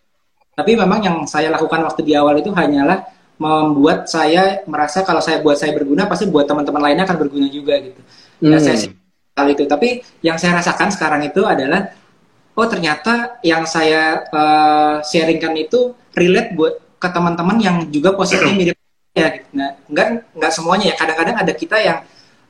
[0.58, 3.06] Tapi memang yang saya lakukan waktu di awal itu hanyalah
[3.38, 7.78] membuat saya merasa kalau saya buat saya berguna pasti buat teman-teman lainnya akan berguna juga
[7.78, 8.00] gitu.
[8.42, 8.64] Ya, hmm.
[8.66, 8.76] saya
[9.38, 9.64] hal itu.
[9.70, 11.94] Tapi yang saya rasakan sekarang itu adalah
[12.58, 18.74] oh ternyata yang saya uh, sharingkan itu relate buat ke teman-teman yang juga posisinya mirip
[19.14, 19.48] ya gitu.
[19.54, 20.94] Nah, enggak enggak semuanya ya.
[20.98, 21.98] Kadang-kadang ada kita yang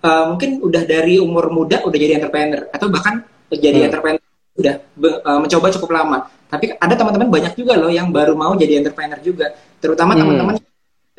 [0.00, 3.20] uh, mungkin udah dari umur muda udah jadi entrepreneur atau bahkan
[3.52, 3.88] jadi hmm.
[3.92, 4.24] entrepreneur
[4.58, 4.74] udah
[5.28, 6.18] uh, mencoba cukup lama.
[6.48, 9.52] Tapi ada teman-teman banyak juga loh yang baru mau jadi entrepreneur juga,
[9.84, 10.20] terutama hmm.
[10.24, 10.54] teman-teman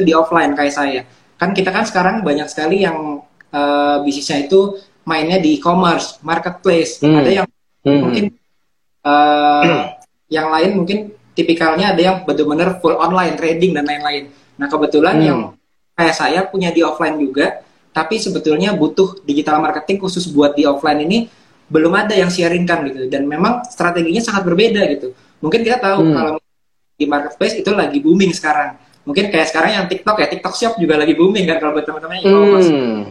[0.01, 1.01] di offline kayak saya.
[1.37, 3.21] Kan kita kan sekarang banyak sekali yang
[3.53, 6.97] uh, bisnisnya itu mainnya di e-commerce, marketplace.
[6.97, 7.21] Hmm.
[7.21, 7.47] Ada yang
[7.85, 7.99] hmm.
[8.01, 8.25] mungkin
[9.05, 9.95] uh,
[10.27, 10.99] yang lain mungkin
[11.33, 14.31] tipikalnya ada yang benar-benar full online trading dan lain-lain.
[14.59, 15.25] Nah kebetulan hmm.
[15.25, 15.39] yang
[15.95, 17.63] kayak saya punya di offline juga,
[17.95, 21.27] tapi sebetulnya butuh digital marketing khusus buat di offline ini
[21.69, 26.13] belum ada yang sharingkan gitu dan memang strateginya sangat berbeda gitu mungkin kita tahu hmm.
[26.17, 26.35] kalau
[26.97, 30.97] di marketplace itu lagi booming sekarang mungkin kayak sekarang yang TikTok ya TikTok Shop juga
[30.97, 33.01] lagi booming kan kalau buat teman-teman yang e-commerce hmm.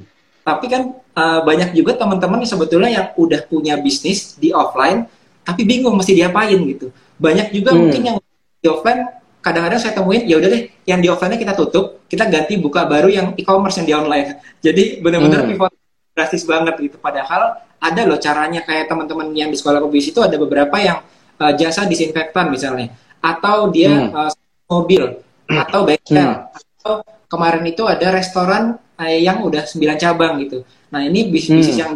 [0.42, 0.83] tapi kan
[1.14, 5.07] uh, banyak juga teman-teman yang sebetulnya yang udah punya bisnis di offline
[5.48, 7.80] tapi bingung mesti diapain gitu banyak juga hmm.
[7.80, 8.16] mungkin yang
[8.61, 9.00] di offline
[9.40, 13.08] kadang-kadang saya temuin ya udah deh yang di offline kita tutup kita ganti buka baru
[13.08, 14.26] yang e-commerce yang di online
[14.66, 15.50] jadi benar-benar hmm.
[15.56, 15.72] pivot
[16.12, 20.37] drastis banget gitu padahal ada loh caranya kayak teman-teman yang di sekolah kobis itu ada
[20.37, 21.00] beberapa yang
[21.40, 22.92] uh, jasa disinfektan misalnya
[23.24, 24.12] atau dia hmm.
[24.12, 24.32] uh,
[24.68, 25.16] mobil
[25.48, 26.44] atau bengkel hmm.
[26.52, 30.66] atau kemarin itu ada restoran uh, yang udah 9 cabang gitu.
[30.92, 31.78] Nah, ini bisnis hmm.
[31.78, 31.92] yang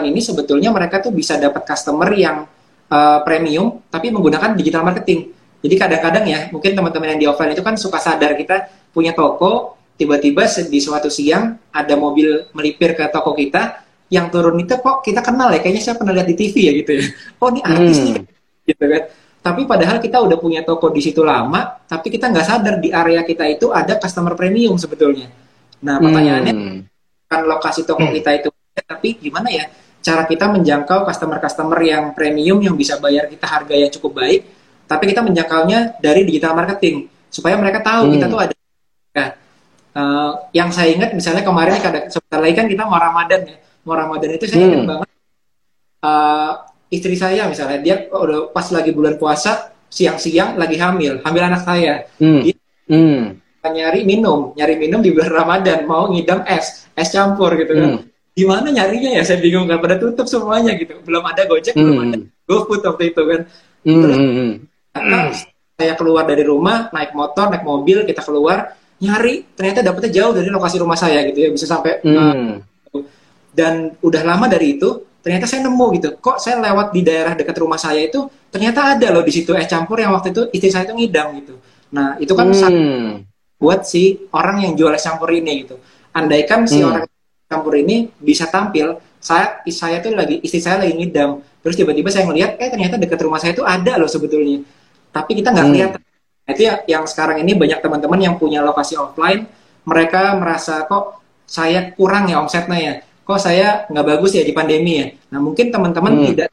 [0.00, 2.46] ini sebetulnya mereka tuh bisa dapat customer yang
[2.90, 5.32] uh, premium tapi menggunakan digital marketing.
[5.60, 9.76] Jadi kadang-kadang ya, mungkin teman-teman yang di offline itu kan suka sadar kita punya toko,
[9.94, 15.22] tiba-tiba di suatu siang ada mobil melipir ke toko kita, yang turun itu kok kita
[15.22, 17.04] kenal ya kayaknya saya pernah lihat di TV ya gitu ya
[17.38, 18.04] oh ini artis hmm.
[18.04, 18.14] nih
[18.66, 19.02] gitu kan
[19.40, 23.22] tapi padahal kita udah punya toko di situ lama tapi kita nggak sadar di area
[23.22, 25.30] kita itu ada customer premium sebetulnya
[25.80, 26.78] nah pertanyaannya hmm.
[27.30, 28.14] kan lokasi toko hmm.
[28.20, 28.48] kita itu
[28.82, 29.64] tapi gimana ya
[30.00, 34.48] cara kita menjangkau customer-customer yang premium yang bisa bayar kita harga yang cukup baik
[34.88, 38.12] tapi kita menjangkaunya dari digital marketing supaya mereka tahu hmm.
[38.16, 38.54] kita tuh ada
[39.14, 39.28] nah,
[39.94, 41.78] uh, yang saya ingat misalnya kemarin
[42.10, 44.90] sebentar lagi kan kita mau Ramadan ya mau Ramadan itu saya ingat hmm.
[44.90, 45.08] banget
[46.02, 46.52] uh,
[46.90, 52.08] istri saya misalnya dia udah pas lagi bulan puasa siang-siang lagi hamil hamil anak saya
[52.18, 52.40] hmm.
[52.42, 52.56] dia
[52.90, 53.22] hmm.
[53.68, 58.02] nyari minum nyari minum di bulan Ramadan mau ngidam es es campur gitu kan hmm.
[58.40, 61.84] Gimana nyarinya ya saya bingung kan pada tutup semuanya gitu belum ada gojek hmm.
[61.84, 62.16] belum ada
[62.48, 63.40] GoFood waktu itu kan
[63.84, 64.00] hmm.
[64.00, 64.52] terus hmm.
[64.90, 65.30] Nah,
[65.78, 70.48] saya keluar dari rumah naik motor naik mobil kita keluar nyari ternyata dapetnya jauh dari
[70.48, 72.16] lokasi rumah saya gitu ya bisa sampai hmm.
[72.16, 73.04] uh,
[73.52, 77.56] dan udah lama dari itu ternyata saya nemu gitu kok saya lewat di daerah dekat
[77.60, 80.88] rumah saya itu ternyata ada loh di situ es campur yang waktu itu istri saya
[80.88, 81.54] itu ngidam gitu
[81.92, 83.24] nah itu kan hmm.
[83.60, 85.76] buat si orang yang jual es campur ini gitu
[86.16, 86.88] andaikan si hmm.
[86.88, 87.02] orang
[87.50, 92.30] campur ini bisa tampil saya saya tuh lagi istri saya lagi ngidam terus tiba-tiba saya
[92.30, 94.62] ngeliat eh ternyata dekat rumah saya itu ada loh sebetulnya
[95.10, 95.74] tapi kita nggak hmm.
[95.74, 99.50] lihat nah, itu ya yang sekarang ini banyak teman-teman yang punya lokasi offline
[99.82, 101.18] mereka merasa kok
[101.50, 102.94] saya kurang ya omsetnya ya
[103.30, 105.06] kok saya nggak bagus ya di pandemi ya.
[105.30, 106.26] Nah mungkin teman-teman hmm.
[106.34, 106.48] tidak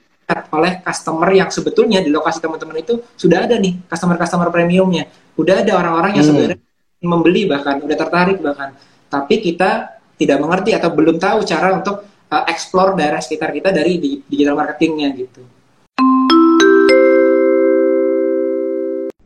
[0.53, 5.09] oleh customer yang sebetulnya di lokasi teman-teman itu sudah ada nih customer-customer premiumnya.
[5.33, 6.29] Udah ada orang-orang yang hmm.
[6.29, 6.59] sebenarnya
[7.01, 8.77] membeli bahkan, udah tertarik bahkan.
[9.09, 12.01] Tapi kita tidak mengerti atau belum tahu cara untuk
[12.33, 15.45] uh, explore daerah sekitar kita dari digital marketingnya gitu.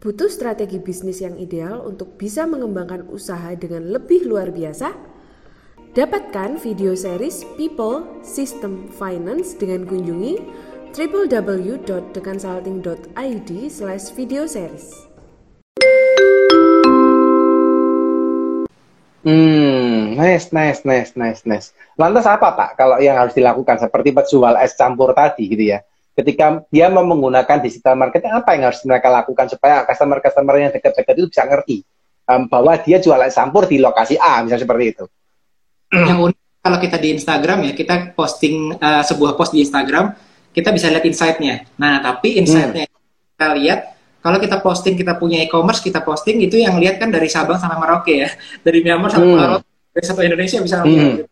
[0.01, 4.97] Butuh strategi bisnis yang ideal untuk bisa mengembangkan usaha dengan lebih luar biasa?
[5.93, 10.41] Dapatkan video series People System Finance dengan kunjungi
[10.91, 14.89] www.deconsulting.id slash video series.
[19.21, 21.67] Hmm, nice, nice, nice, nice, nice.
[21.93, 25.85] Lantas apa Pak kalau yang harus dilakukan seperti jual es campur tadi gitu ya?
[26.11, 31.13] Ketika dia mau menggunakan digital marketing, apa yang harus mereka lakukan supaya customer-customer yang dekat-dekat
[31.15, 31.77] itu bisa ngerti
[32.27, 35.05] um, bahwa dia jual es campur di lokasi A, misalnya seperti itu?
[35.91, 40.15] yang unik kalau kita di Instagram ya kita posting uh, sebuah post di Instagram
[40.51, 41.67] kita bisa lihat insight-nya.
[41.79, 42.95] Nah tapi insight-nya hmm.
[43.35, 43.79] kita lihat
[44.21, 47.77] kalau kita posting kita punya e-commerce kita posting itu yang lihat kan dari Sabang sampai
[47.77, 48.29] Merauke ya
[48.61, 49.37] dari Myanmar sampai Hmm.
[49.41, 50.87] Merauke dari satu Indonesia bisa Hmm.
[50.87, 51.23] lihat gitu.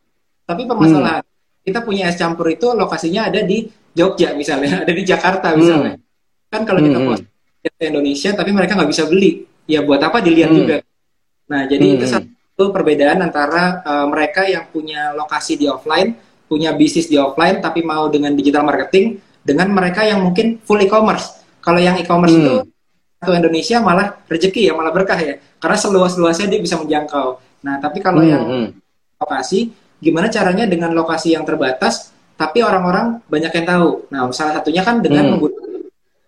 [0.43, 1.23] tapi permasalahan
[1.61, 5.95] kita punya es campur itu lokasinya ada di Jogja misalnya ada di Jakarta misalnya
[6.49, 7.07] kan kalau kita Hmm.
[7.13, 10.59] posting ke Indonesia tapi mereka nggak bisa beli ya buat apa dilihat Hmm.
[10.59, 10.75] juga
[11.45, 12.13] nah jadi itu Hmm.
[12.25, 16.17] satu perbedaan antara uh, mereka yang punya lokasi di offline
[16.49, 21.37] punya bisnis di offline tapi mau dengan digital marketing dengan mereka yang mungkin full e-commerce
[21.61, 22.41] kalau yang e-commerce Hmm.
[22.41, 22.55] itu
[23.19, 27.99] atau Indonesia malah rezeki ya malah berkah ya karena seluas-luasnya dia bisa menjangkau nah tapi
[27.99, 28.67] kalau Hmm, yang hmm.
[29.19, 34.81] lokasi gimana caranya dengan lokasi yang terbatas tapi orang-orang banyak yang tahu nah salah satunya
[34.87, 35.31] kan dengan Hmm.
[35.35, 35.67] menggunakan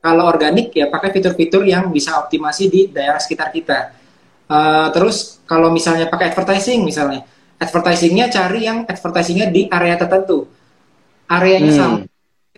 [0.02, 3.80] kalau organik ya pakai fitur-fitur yang bisa optimasi di daerah sekitar kita
[4.52, 7.24] Eh, terus kalau misalnya pakai advertising misalnya
[7.56, 10.44] advertisingnya cari yang advertisingnya di area tertentu
[11.32, 11.80] areanya Hmm.
[11.80, 11.98] sama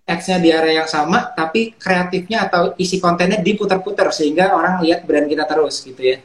[0.03, 5.27] ads-nya di area yang sama tapi kreatifnya atau isi kontennya diputar-putar sehingga orang lihat brand
[5.27, 6.17] kita terus gitu ya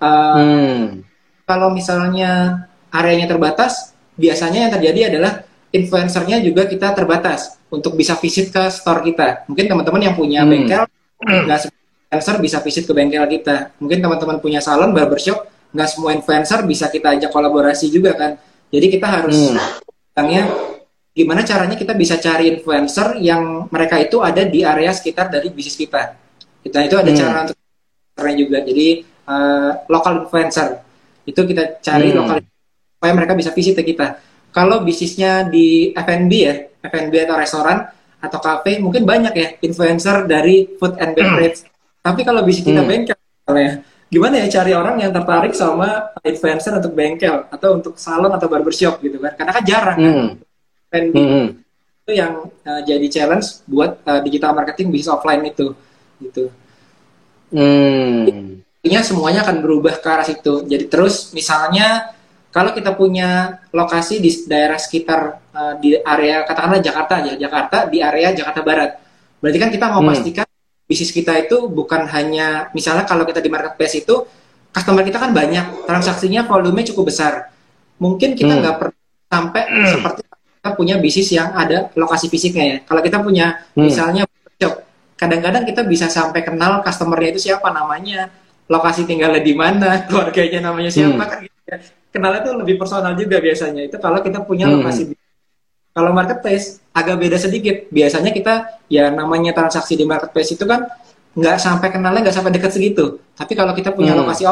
[0.00, 1.04] Eh, Hmm.
[1.44, 8.48] kalau misalnya areanya terbatas, biasanya yang terjadi adalah influencernya juga kita terbatas untuk bisa visit
[8.48, 9.44] ke store kita.
[9.44, 10.50] Mungkin teman-teman yang punya Hmm.
[10.56, 10.82] bengkel,
[11.20, 11.76] nggak semua
[12.08, 13.76] influencer bisa visit ke bengkel kita.
[13.76, 18.40] Mungkin teman-teman punya salon, barbershop, nggak semua influencer bisa kita ajak kolaborasi juga kan.
[18.72, 19.60] Jadi kita harus Hmm.
[21.10, 25.74] Gimana caranya kita bisa cari influencer yang mereka itu ada di area sekitar dari bisnis
[25.74, 26.14] kita.
[26.62, 27.18] Kita itu ada Hmm.
[27.18, 27.56] cara untuk
[28.36, 28.58] juga.
[28.62, 28.88] Jadi
[29.30, 30.82] eh, lokal influencer
[31.22, 32.18] itu kita cari Hmm.
[32.18, 32.36] lokal
[32.98, 34.18] supaya mereka bisa visit ke kita.
[34.50, 37.86] Kalau bisnisnya di F&B ya, F&B atau restoran
[38.18, 41.62] atau kafe mungkin banyak ya influencer dari food and beverage.
[42.02, 42.90] Tapi kalau bisnis kita Hmm.
[42.90, 43.70] bengkel misalnya,
[44.10, 48.98] gimana ya cari orang yang tertarik sama influencer untuk bengkel atau untuk salon atau barbershop
[48.98, 49.32] gitu kan?
[49.38, 50.16] Karena kan jarang kan
[50.90, 50.98] Hmm.
[50.98, 51.48] F&B Hmm.
[52.00, 52.32] itu yang
[52.66, 55.70] uh, jadi challenge buat uh, digital marketing bisnis offline itu
[56.18, 56.50] gitu.
[57.50, 58.58] Hmm.
[58.80, 60.64] Intinya semuanya akan berubah ke arah situ.
[60.66, 62.10] Jadi terus misalnya
[62.50, 67.98] kalau kita punya lokasi di daerah sekitar uh, di area katakanlah Jakarta aja, Jakarta di
[68.02, 68.90] area Jakarta Barat.
[69.38, 70.10] Berarti kan kita mau Hmm.
[70.10, 70.46] pastikan
[70.90, 74.26] bisnis kita itu bukan hanya misalnya kalau kita di marketplace itu
[74.74, 77.54] customer kita kan banyak, transaksinya volume cukup besar.
[78.02, 78.60] Mungkin kita Hmm.
[78.66, 78.98] nggak perlu
[79.30, 82.76] sampai seperti kita punya bisnis yang ada lokasi fisiknya ya.
[82.84, 83.88] Kalau kita punya Hmm.
[83.88, 84.28] misalnya
[84.60, 84.84] shop,
[85.16, 88.28] kadang-kadang kita bisa sampai kenal customernya itu siapa namanya,
[88.68, 91.30] lokasi tinggalnya di mana, keluarganya namanya siapa Hmm.
[91.32, 91.76] kan gitu ya.
[92.10, 93.88] Kenalnya tuh lebih personal juga biasanya.
[93.88, 94.84] Itu kalau kita punya Hmm.
[94.84, 95.16] lokasi
[95.90, 97.88] kalau marketplace agak beda sedikit.
[97.88, 100.86] Biasanya kita ya namanya transaksi di marketplace itu kan
[101.34, 103.16] nggak sampai kenalnya nggak sampai dekat segitu.
[103.32, 104.22] Tapi kalau kita punya Hmm.
[104.26, 104.44] lokasi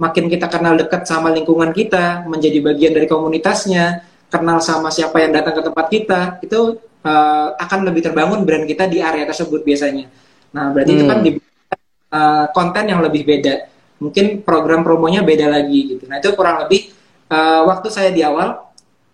[0.00, 5.34] makin kita kenal dekat sama lingkungan kita, menjadi bagian dari komunitasnya, kenal sama siapa yang
[5.34, 6.60] datang ke tempat kita, itu
[7.00, 10.06] eh, akan lebih terbangun brand kita di area tersebut biasanya.
[10.52, 11.10] Nah berarti itu Hmm.
[11.10, 11.30] kan di
[12.10, 13.54] eh, konten yang lebih beda.
[14.00, 16.04] Mungkin program promonya beda lagi gitu.
[16.08, 16.90] Nah itu kurang lebih
[17.30, 18.58] eh, waktu saya di awal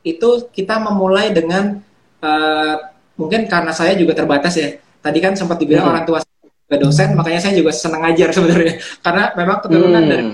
[0.02, 1.78] itu kita memulai dengan
[2.20, 2.74] eh,
[3.16, 4.76] mungkin karena saya juga terbatas ya.
[5.00, 5.92] Tadi kan sempat dibilang Hmm.
[5.94, 8.74] orang tua saya juga dosen, makanya saya juga senang ngajar sebenarnya.
[9.00, 10.10] Karena memang keturunan Hmm.
[10.10, 10.24] dari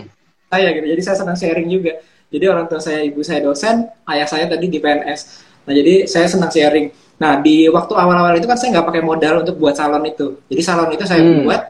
[0.48, 0.86] saya gitu.
[0.88, 1.92] Jadi saya senang sharing juga.
[2.32, 5.20] Jadi orang tua saya, ibu saya dosen, ayah saya tadi di PNS.
[5.68, 6.88] Nah jadi saya senang sharing.
[7.20, 10.40] Nah di waktu awal-awal itu kan saya nggak pakai modal untuk buat salon itu.
[10.48, 11.44] Jadi salon itu saya Hmm.
[11.44, 11.68] buat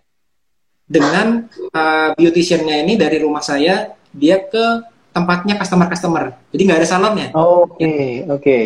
[0.87, 4.65] dengan uh, beauticiannya ini dari rumah saya dia ke
[5.11, 6.53] tempatnya customer-customer.
[6.55, 7.29] Jadi nggak ada salonnya.
[7.35, 8.59] Oke, oke.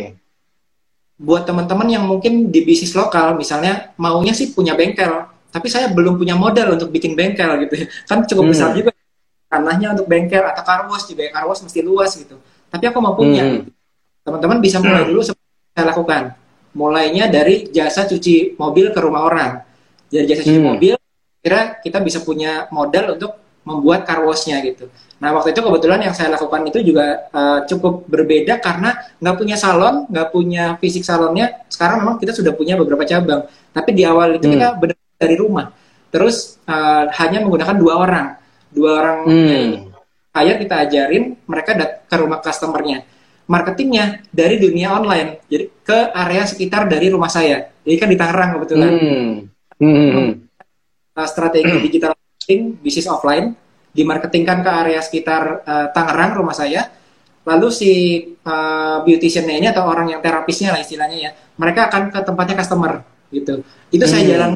[1.17, 6.21] Buat teman-teman yang mungkin di bisnis lokal, misalnya maunya sih punya bengkel, tapi saya belum
[6.21, 7.83] punya modal untuk bikin bengkel gitu.
[7.83, 7.87] ya.
[8.05, 8.53] Kan cukup Hmm.
[8.53, 8.93] besar juga
[9.57, 12.37] tanahnya untuk bengkel atau karwas juga karwas mesti luas gitu.
[12.69, 13.41] Tapi aku mau punya.
[13.43, 13.55] Hmm.
[13.65, 13.71] gitu.
[14.27, 16.23] Teman-teman bisa mulai dulu seperti yang saya lakukan.
[16.77, 19.51] Mulainya dari jasa cuci mobil ke rumah orang.
[20.13, 20.77] Dari jasa cuci Hmm.
[20.77, 20.95] mobil,
[21.41, 23.33] kira kita bisa punya modal untuk
[23.67, 24.87] membuat karwasnya gitu.
[25.19, 29.57] Nah waktu itu kebetulan yang saya lakukan itu juga uh, cukup berbeda karena nggak punya
[29.59, 31.65] salon, nggak punya fisik salonnya.
[31.67, 34.55] Sekarang memang kita sudah punya beberapa cabang, tapi di awal itu Hmm.
[34.55, 35.67] kita benar dari rumah.
[36.13, 38.27] Terus uh, hanya menggunakan dua orang,
[38.77, 39.69] dua orang Hmm.
[40.37, 43.09] Saya kita ajarin mereka dat ke rumah customernya.
[43.49, 47.73] Marketingnya dari dunia online, jadi ke area sekitar dari rumah saya.
[47.89, 49.33] Jadi kan di Tangerang kebetulan Hmm.
[49.81, 49.97] Hmm.
[50.13, 50.31] hmm.
[51.17, 53.57] uh, strategi digital marketing bisnis offline
[53.97, 56.85] dimarketingkan ke area sekitar uh, Tangerang rumah saya
[57.47, 57.91] lalu si
[58.45, 63.07] uh, beauticiannya ini atau orang yang terapisnya lah istilahnya ya mereka akan ke tempatnya customer
[63.31, 63.63] gitu
[63.95, 64.31] itu saya Hmm.
[64.35, 64.51] jalan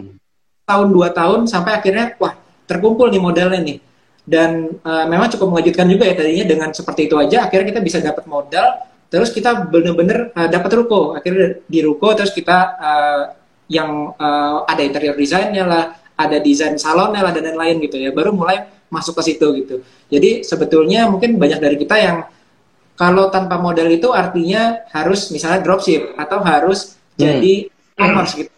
[0.66, 2.34] tahun dua tahun sampai akhirnya wah
[2.66, 3.78] terkumpul nih modelnya nih
[4.28, 7.98] dan uh, memang cukup mengejutkan juga ya tadinya dengan seperti itu aja akhirnya kita bisa
[8.04, 11.18] dapat modal terus kita bener-bener uh, dapat ruko.
[11.18, 13.22] Akhirnya di ruko terus kita uh,
[13.66, 18.14] yang uh, ada interior desainnya lah ada desain salonnya lah dan lain-lain gitu ya.
[18.14, 19.82] Baru mulai masuk ke situ gitu.
[20.10, 22.18] Jadi sebetulnya mungkin banyak dari kita yang
[22.94, 27.28] kalau tanpa modal itu artinya harus misalnya dropship atau harus Hmm.
[27.28, 28.50] jadi e-commerce gitu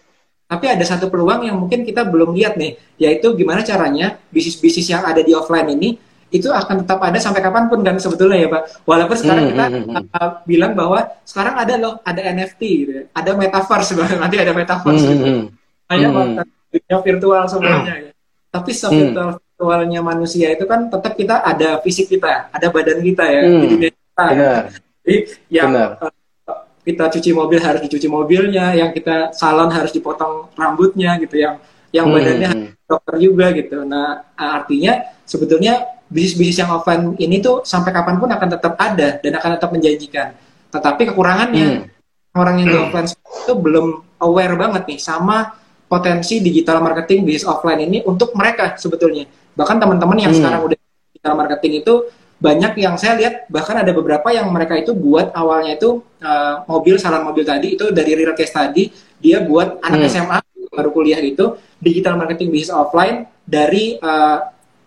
[0.53, 5.01] tapi ada satu peluang yang mungkin kita belum lihat nih yaitu gimana caranya bisnis-bisnis yang
[5.01, 5.97] ada di offline ini
[6.29, 8.89] itu akan tetap ada sampai kapan pun kan sebetulnya ya Pak.
[8.89, 10.17] Walaupun sekarang Hmm, kita hmm, hmm.
[10.17, 13.05] uh, bilang bahwa sekarang ada loh, ada NFT gitu ya.
[13.13, 15.25] Ada metaverse sebenarnya nanti ada metaverse Hmm, gitu.
[15.29, 15.45] hmm,
[15.93, 16.13] Hmm.
[16.17, 18.11] bakal dunia virtual semuanya ya.
[18.49, 23.43] Tapi virtual virtualnya manusia itu kan tetap kita ada fisik kita, ada badan kita ya
[23.45, 23.61] Hmm.
[23.61, 24.25] di dunia kita.
[24.33, 24.63] Benar.
[25.05, 25.17] Jadi
[25.53, 25.89] yang Benar.
[26.83, 32.09] Kita cuci mobil harus dicuci mobilnya, yang kita salon harus dipotong rambutnya gitu, yang yang
[32.09, 32.69] Hmm, badannya hmm.
[32.89, 33.85] dokter juga gitu.
[33.87, 39.33] Nah, artinya sebetulnya bisnis-bisnis yang offline ini tuh sampai kapan pun akan tetap ada dan
[39.39, 40.29] akan tetap menjanjikan.
[40.73, 42.41] Tetapi kekurangannya Hmm.
[42.41, 43.87] orang yang di offline itu belum
[44.25, 45.53] aware banget nih sama
[45.87, 49.29] potensi digital marketing bisnis offline ini untuk mereka sebetulnya.
[49.53, 50.41] Bahkan teman-teman yang Hmm.
[50.41, 50.79] sekarang udah
[51.13, 51.95] digital marketing itu
[52.43, 56.99] banyak yang saya lihat bahkan ada beberapa yang mereka itu buat awalnya itu uh, mobil
[56.99, 58.91] salon mobil tadi itu dari real case tadi
[59.23, 60.11] dia buat anak Hmm.
[60.11, 60.39] SMA
[60.73, 64.39] baru kuliah itu digital marketing bisnis offline dari uh,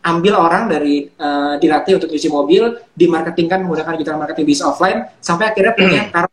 [0.03, 5.53] ambil orang dari uh, dilatih untuk cuci mobil dimarketingkan menggunakan digital marketing bisnis offline sampai
[5.55, 6.25] akhirnya punya car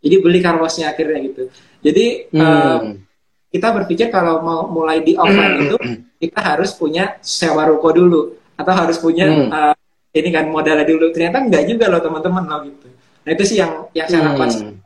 [0.00, 1.42] jadi beli car wash-nya akhirnya gitu
[1.84, 3.04] jadi uh, Hmm.
[3.52, 5.76] kita berpikir kalau mau mulai di offline itu
[6.24, 8.20] kita harus punya sewa ruko dulu
[8.56, 9.50] atau harus punya Hmm.
[9.52, 9.74] uh,
[10.14, 12.86] ini kan modalnya dulu ternyata enggak juga loh teman-teman loh gitu
[13.24, 14.76] nah itu sih yang yang saya lakukan Hmm.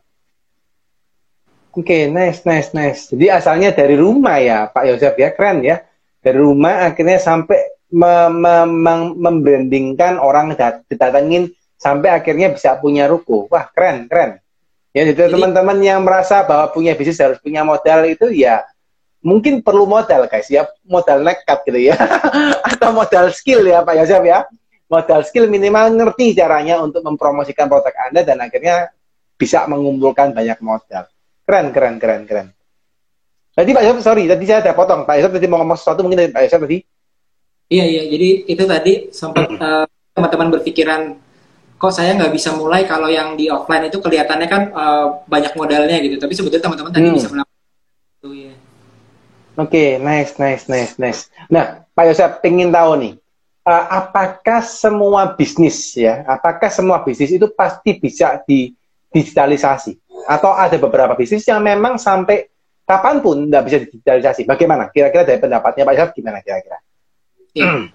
[1.79, 3.07] Oke, nice, nice, nice.
[3.07, 5.79] Jadi asalnya dari rumah ya, Pak Yosef ya, keren ya.
[6.19, 7.55] Dari rumah akhirnya sampai
[7.95, 13.47] me- me- mem- membrandingkan orang dat- didatengin sampai akhirnya bisa punya ruko.
[13.47, 14.43] Wah, keren, keren.
[14.91, 18.67] Ya, jadi Jadi- teman-teman yang merasa bahwa punya bisnis harus punya modal itu ya
[19.23, 21.95] mungkin perlu modal guys ya, modal nekat gitu ya.
[22.75, 24.51] Atau modal skill ya Pak Yosef ya.
[24.89, 28.89] Modal skill minimal ngerti caranya untuk mempromosikan produk Anda dan akhirnya
[29.37, 31.05] bisa mengumpulkan banyak modal.
[31.45, 32.49] Keren, keren, keren, keren.
[33.53, 35.05] Tadi Pak Yosef, sorry, tadi saya ada potong.
[35.05, 36.79] Pak Yosef tadi mau ngomong sesuatu mungkin dari Pak Yosef tadi.
[37.69, 39.85] Iya iya, jadi itu tadi sempat eh,
[40.17, 41.01] teman-teman berpikiran
[41.79, 46.01] kok saya nggak bisa mulai kalau yang di offline itu kelihatannya kan eh, banyak modalnya
[46.01, 47.17] gitu, tapi sebetulnya teman-teman tadi Hmm.
[47.19, 47.59] bisa melakukan
[48.19, 48.55] itu ya.
[49.59, 51.21] Oke, nice, nice, nice, nice.
[51.51, 53.13] Nah, Pak Yosef, ingin tahu nih,
[53.69, 60.01] eh, apakah semua bisnis ya, apakah semua bisnis itu pasti bisa digitalisasi?
[60.25, 62.49] Atau ada beberapa bisnis yang memang sampai
[62.89, 64.49] kapan pun nggak bisa digitalisasi?
[64.49, 64.89] Bagaimana?
[64.89, 66.81] Kira-kira dari pendapatnya Pak Yosef gimana kira-kira?
[67.53, 67.93] Iya.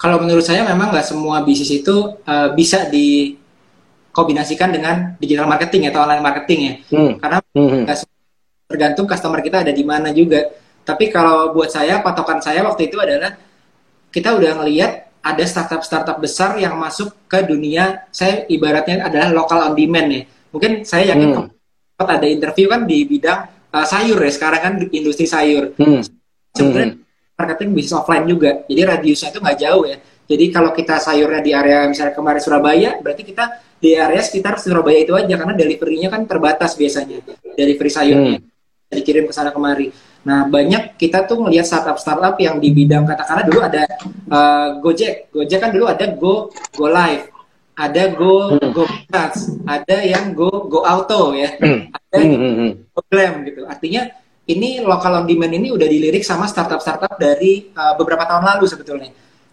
[0.00, 6.00] Kalau menurut saya memang nggak semua bisnis itu eh, bisa dikombinasikan dengan digital marketing atau
[6.02, 7.12] online marketing ya, Hmm.
[7.20, 7.84] karena Hmm.
[8.66, 10.48] tergantung customer kita ada di mana juga.
[10.82, 13.38] Tapi kalau buat saya patokan saya waktu itu adalah
[14.12, 14.92] kita udah ngelihat
[15.24, 20.22] ada startup-startup besar yang masuk ke dunia saya ibaratnya adalah local on demand ya.
[20.52, 21.48] Mungkin saya yakin Hmm.
[21.96, 23.40] sempat ada interview kan di bidang
[23.72, 25.72] uh, sayur ya sekarang kan industri sayur.
[25.80, 26.04] Hmm.
[26.52, 27.00] Sebenarnya
[27.38, 28.66] marketing bisnis offline juga.
[28.68, 29.96] Jadi radiusnya itu nggak jauh ya.
[30.28, 33.44] Jadi kalau kita sayurnya di area misalnya kemarin Surabaya, berarti kita
[33.82, 37.24] di area sekitar Surabaya itu aja karena deliverynya kan terbatas biasanya.
[37.56, 38.38] Delivery sayurnya
[38.92, 39.88] dikirim ke sana kemari.
[40.22, 43.82] Nah, banyak kita tuh ngelihat startup-startup yang di bidang katakanlah dulu ada
[44.30, 45.34] uh, Gojek.
[45.34, 47.26] Gojek kan dulu ada Go Go Live,
[47.74, 48.70] ada Go Hmm.
[48.70, 49.34] Go Plus,
[49.66, 51.58] ada yang Go Go Auto ya.
[51.58, 51.90] Hmm.
[51.90, 52.70] Ada Hmm, hmm, hmm.
[53.10, 53.60] Glam gitu.
[53.66, 54.02] Artinya
[54.46, 59.10] ini local on demand ini udah dilirik sama startup-startup dari uh, beberapa tahun lalu sebetulnya.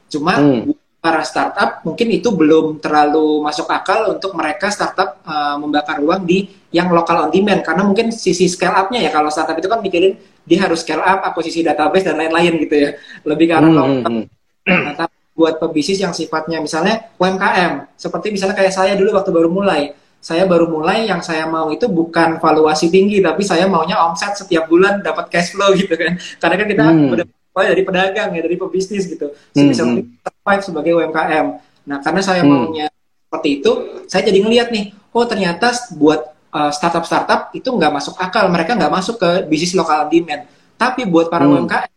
[0.09, 0.69] Cuma Hmm.
[0.99, 6.51] Para startup mungkin itu belum terlalu masuk akal untuk mereka startup uh, membakar uang di
[6.75, 10.19] yang local on demand karena mungkin sisi scale up-nya ya kalau startup itu kan mikirin
[10.43, 12.89] dia harus scale up akuisisi database dan lain-lain gitu ya.
[13.23, 14.23] Lebih ke arah Hmm, long hmm,
[14.67, 14.83] hmm.
[14.99, 19.95] Tapi buat pebisnis yang sifatnya misalnya UMKM, seperti misalnya kayak saya dulu waktu baru mulai,
[20.19, 24.67] saya baru mulai yang saya mau itu bukan valuasi tinggi, tapi saya maunya omset setiap
[24.67, 26.19] bulan dapat cash flow gitu kan.
[26.43, 27.13] Karena kan kita Hmm.
[27.15, 27.25] udah
[27.59, 29.35] mulai dari pedagang ya, dari pebisnis gitu.
[29.35, 29.87] Hmm, Sebisa hmm.
[29.91, 31.45] mungkin survive sebagai UMKM.
[31.83, 32.71] Nah, karena saya Hmm.
[32.71, 32.87] maunya
[33.27, 33.71] seperti itu,
[34.07, 38.89] saya jadi ngeliat nih, oh ternyata buat uh, startup-startup itu nggak masuk akal, mereka nggak
[38.89, 40.47] masuk ke bisnis lokal demand.
[40.79, 41.67] Tapi buat para Hmm.
[41.67, 41.91] UMKM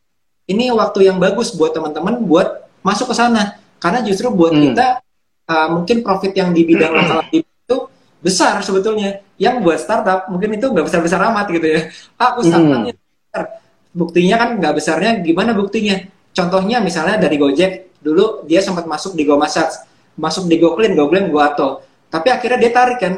[0.50, 4.74] ini waktu yang bagus buat teman-teman buat masuk ke sana karena justru buat Hmm.
[4.74, 4.98] kita
[5.46, 7.76] uh, mungkin profit yang di bidang lokal itu
[8.18, 11.80] besar sebetulnya yang buat startup mungkin itu nggak besar besar amat gitu ya
[12.18, 13.42] ah, aku startupnya besar
[13.92, 16.00] buktinya kan nggak besarnya gimana buktinya
[16.32, 19.88] contohnya misalnya dari Gojek dulu dia sempat masuk di GoMassage
[20.18, 23.14] masuk di GoClean, GoGlam, GoAuto tapi akhirnya dia tarik kan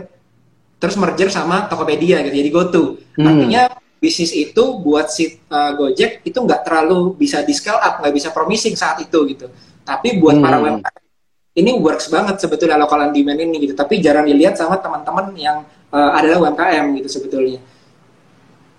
[0.78, 3.30] terus merger sama Tokopedia gitu jadi GoTo Hmm.
[3.30, 3.62] artinya
[4.04, 8.28] bisnis itu buat si uh, Gojek itu nggak terlalu bisa di scale up, nggak bisa
[8.36, 9.48] promising saat itu gitu.
[9.80, 10.44] Tapi buat Hmm.
[10.44, 11.02] para UMKM
[11.56, 13.72] ini works banget sebetulnya local on demand ini gitu.
[13.72, 17.64] Tapi jarang dilihat sama teman-teman yang uh, adalah UMKM gitu sebetulnya.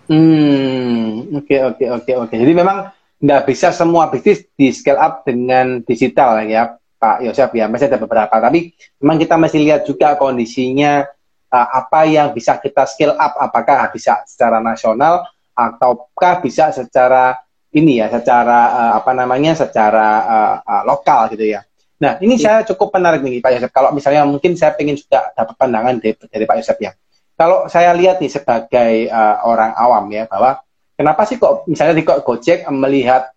[0.05, 2.35] Hmm, oke oke oke oke.
[2.37, 7.65] Jadi memang nggak bisa semua bisnis di scale up dengan digital ya, Pak Yosef ya.
[7.65, 11.09] Masih ada beberapa, tapi memang kita masih lihat juga kondisinya
[11.49, 13.33] uh, apa yang bisa kita scale up.
[13.41, 15.25] Apakah bisa secara nasional
[15.57, 17.41] ataukah bisa secara
[17.73, 21.65] ini ya, secara uh, apa namanya, secara uh, uh, lokal gitu ya.
[21.95, 23.71] Nah, ini saya cukup menarik nih Pak Yosef.
[23.73, 26.93] Kalau misalnya mungkin saya ingin juga dapat pandangan dari, dari Pak Yosef ya
[27.35, 30.59] kalau saya lihat nih sebagai uh, orang awam ya bahwa
[30.95, 33.31] kenapa sih kok misalnya di kok Gojek melihat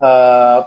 [0.00, 0.64] uh,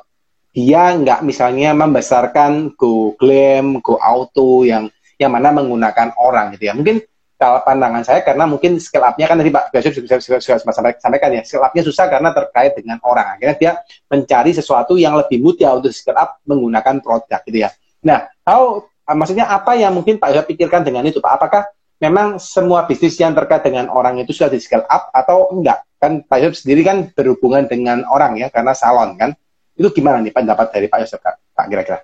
[0.56, 4.88] dia nggak misalnya membesarkan Go Glam, Go Auto yang
[5.20, 6.74] yang mana menggunakan orang gitu ya.
[6.78, 7.04] Mungkin
[7.36, 10.96] kalau pandangan saya karena mungkin scale up-nya kan tadi Pak Yosef juga, juga, juga, juga
[11.04, 13.36] sampaikan ya, scale up-nya susah karena terkait dengan orang.
[13.36, 13.72] Akhirnya dia
[14.08, 17.76] mencari sesuatu yang lebih mudah untuk scale up menggunakan produk gitu ya.
[18.08, 21.32] Nah, how, maksudnya apa yang mungkin Pak Yosef pikirkan dengan itu Pak?
[21.36, 21.68] Apakah
[22.06, 25.82] memang semua bisnis yang terkait dengan orang itu sudah di scale up atau enggak?
[25.98, 29.34] Kan Pak Yosef sendiri kan berhubungan dengan orang ya, karena salon kan.
[29.76, 32.00] Itu gimana nih pendapat dari Pak Yosef, Pak kira-kira?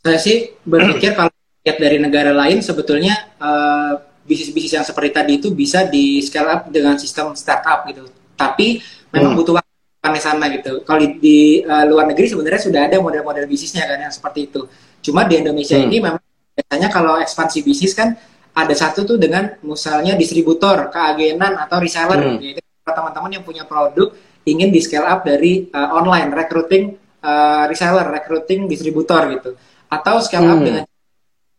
[0.00, 1.30] Saya sih berpikir kalau
[1.62, 3.94] lihat dari negara lain sebetulnya uh,
[4.24, 8.08] bisnis-bisnis yang seperti tadi itu bisa di scale up dengan sistem startup gitu.
[8.34, 8.80] Tapi
[9.12, 9.38] memang Hmm.
[9.38, 10.80] butuh waktu sana gitu.
[10.82, 14.64] Kalau di, di, uh, luar negeri sebenarnya sudah ada model-model bisnisnya kan yang seperti itu.
[15.04, 15.86] Cuma di Indonesia Hmm.
[15.86, 16.22] ini memang
[16.56, 18.16] biasanya kalau ekspansi bisnis kan
[18.50, 22.38] ada satu tuh dengan misalnya distributor, keagenan atau reseller Hmm.
[22.42, 24.10] yaitu teman-teman yang punya produk
[24.42, 29.54] ingin di scale up dari uh, online recruiting uh, reseller, recruiting distributor gitu.
[29.86, 30.66] Atau scale up Hmm.
[30.66, 30.82] dengan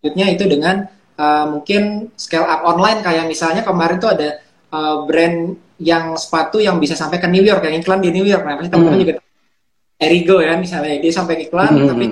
[0.02, 0.76] selanjutnya itu dengan
[1.16, 4.30] uh, mungkin scale up online kayak misalnya kemarin tuh ada
[4.74, 8.44] uh, brand yang sepatu yang bisa sampai ke New York yang iklan di New York.
[8.46, 9.06] Nah, pasti teman-teman Hmm.
[9.08, 9.14] juga.
[10.02, 11.88] Erigo ya misalnya dia sampai iklan Hmm.
[11.88, 12.06] tapi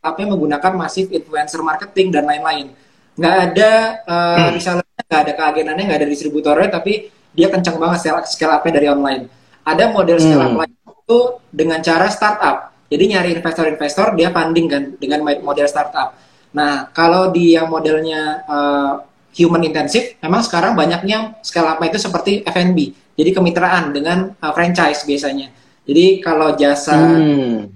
[0.00, 2.72] tapi menggunakan masif influencer marketing dan lain-lain.
[3.14, 3.70] Nggak ada
[4.04, 6.92] uh, resellernya, nggak ada keagenannya, nggak ada distributornya, tapi
[7.30, 9.22] dia kencang banget scale, scale up-nya dari online.
[9.62, 10.60] Ada model scale up Hmm.
[10.60, 11.18] lain itu
[11.50, 12.56] dengan cara startup.
[12.90, 16.14] Jadi nyari investor-investor, dia funding kan dengan model startup.
[16.54, 18.92] Nah, kalau di yang modelnya uh,
[19.34, 22.78] human intensive, memang sekarang banyaknya scale up itu seperti F&B.
[23.14, 25.50] Jadi kemitraan dengan uh, franchise biasanya.
[25.84, 27.70] Jadi kalau jasa Hmm.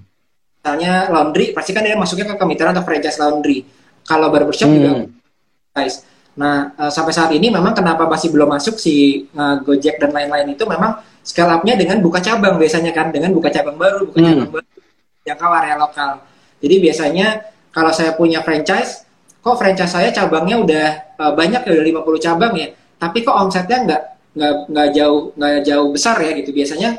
[0.59, 3.63] misalnya laundry pasti kan dia masuknya ke kemitraan atau franchise laundry
[4.03, 5.18] kalau barbershop juga Hmm.
[5.79, 6.03] Guys
[6.35, 10.51] nah eh, sampai saat ini memang kenapa masih belum masuk si eh, Gojek dan lain-lain
[10.51, 14.29] itu memang scale up-nya dengan buka cabang biasanya kan dengan buka cabang baru buka Hmm.
[14.29, 14.67] cabang baru
[15.23, 16.11] jangkau area lokal
[16.59, 17.27] jadi biasanya
[17.69, 19.03] kalau saya punya franchise
[19.39, 23.77] kok franchise saya cabangnya udah eh, banyak ya udah 50 cabang ya tapi kok omsetnya
[23.83, 26.89] nggak nggak nggak jauh nggak jauh besar ya gitu biasanya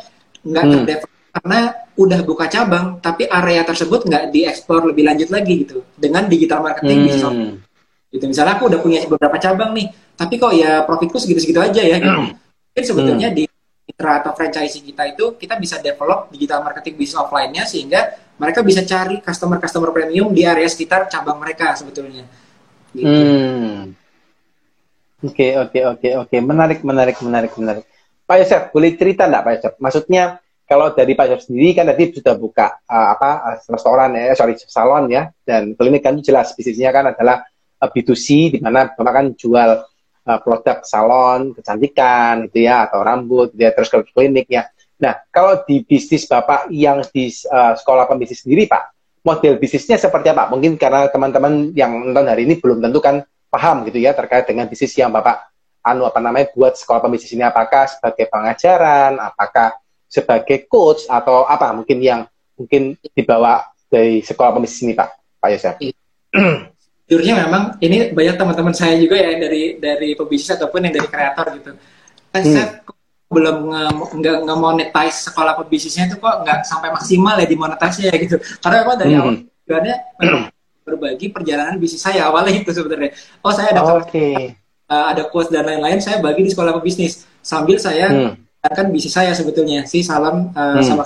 [0.43, 0.73] nggak Hmm.
[0.75, 1.59] terdevelop karena
[1.95, 7.07] udah buka cabang tapi area tersebut nggak dieksplor lebih lanjut lagi gitu dengan digital marketing
[7.07, 7.53] Hmm.
[8.11, 9.87] Gitu misalnya aku udah punya beberapa cabang nih
[10.19, 12.21] tapi kok ya profitku segitu-segitu aja ya gitu.
[12.71, 13.47] mungkin sebetulnya di
[13.91, 18.83] mitra atau franchise kita itu kita bisa develop digital marketing bisnis offline-nya sehingga mereka bisa
[18.87, 22.27] cari customer-customer premium di area sekitar cabang mereka sebetulnya
[22.95, 23.07] gitu.
[23.07, 23.95] Hmm.
[25.21, 26.37] Oke, oke, oke, oke.
[26.41, 27.85] Menarik, menarik, menarik, menarik.
[28.25, 29.73] Pak Yosef, boleh cerita enggak Pak Yosef?
[29.77, 34.33] Maksudnya kalau dari Pak Yosef sendiri kan tadi sudah buka uh, apa uh, restoran ya,
[34.33, 37.45] sorry salon ya, dan klinik kan jelas bisnisnya kan adalah
[37.89, 39.71] B2C di mana Bapak kan jual
[40.27, 44.69] uh, produk salon, kecantikan gitu ya, atau rambut, gitu ya, terus ke klinik ya.
[45.01, 48.83] Nah, kalau di bisnis Bapak yang di uh, sekolah pembisnis sendiri Pak,
[49.25, 50.53] model bisnisnya seperti apa?
[50.53, 54.69] Mungkin karena teman-teman yang nonton hari ini belum tentu kan paham gitu ya terkait dengan
[54.69, 55.51] bisnis yang Bapak
[55.81, 61.73] anu apa namanya buat sekolah pembisnis ini apakah sebagai pengajaran, apakah sebagai coach atau apa
[61.73, 62.21] mungkin yang
[62.61, 65.09] mungkin dibawa dari sekolah pembisnis ini Pak
[65.41, 65.77] Pak Yosef.
[67.11, 71.47] Jujurnya memang ini banyak teman-teman saya juga ya dari dari pebisnis ataupun yang dari kreator
[71.59, 71.71] gitu.
[72.31, 72.55] Eh, Hmm.
[72.55, 72.67] Saya
[73.27, 78.39] belum nge- nggak nge-monetize sekolah pebisnisnya itu kok nggak sampai maksimal ya dimonetasi ya gitu.
[78.63, 79.21] Karena memang dari Hmm.
[79.27, 79.97] awal tujuannya
[80.87, 83.11] berbagi perjalanan bisnis saya awalnya itu sebenarnya.
[83.43, 84.55] Oh saya ada Oke.
[84.87, 88.39] uh, ada quotes dan lain-lain saya bagi di sekolah pebisnis sambil saya Hmm.
[88.63, 90.87] kan bisnis saya sebetulnya si salon uh, Hmm.
[90.87, 91.03] sama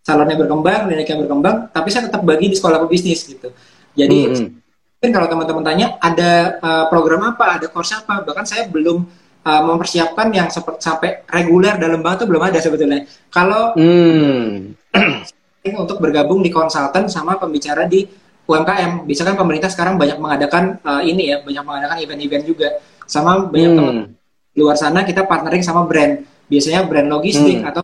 [0.00, 3.48] salonnya berkembang, kliniknya berkembang, tapi saya tetap bagi di sekolah pebisnis gitu.
[3.96, 4.59] Jadi Hmm.
[5.00, 9.08] Mungkin kalau teman-teman tanya ada uh, program apa, ada course apa, bahkan saya belum
[9.48, 13.08] uh, mempersiapkan yang seperti sampai reguler dalam banget itu belum ada sebetulnya.
[13.32, 14.76] Kalau Hmm.
[15.80, 18.04] untuk bergabung di konsultan sama pembicara di
[18.44, 22.68] UMKM, bisa kan pemerintah sekarang banyak mengadakan uh, ini ya, banyak mengadakan event-event juga,
[23.08, 24.06] sama banyak teman Hmm.
[24.52, 26.28] di luar sana kita partnering sama brand.
[26.50, 27.70] biasanya brand logistik Hmm.
[27.70, 27.80] atau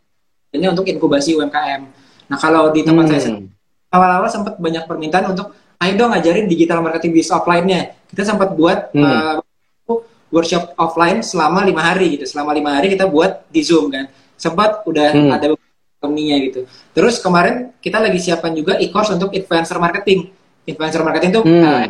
[0.50, 1.86] ini untuk inkubasi UMKM.
[2.26, 3.46] Nah kalau di tempat saya Hmm.
[3.94, 7.96] awal-awal sempat banyak permintaan untuk ayo dong ngajarin digital marketing bis offline-nya.
[8.06, 9.04] Kita sempat buat Hmm.
[9.04, 9.36] uh,
[10.26, 12.26] workshop offline selama lima hari gitu.
[12.26, 14.10] Selama lima hari kita buat di Zoom kan.
[14.36, 15.30] Sempat udah Hmm.
[15.30, 15.54] ada
[15.96, 16.60] company-nya gitu.
[16.92, 20.28] Terus kemarin kita lagi siapkan juga e-course untuk influencer marketing.
[20.66, 21.62] Influencer marketing tuh Hmm.
[21.62, 21.86] uh,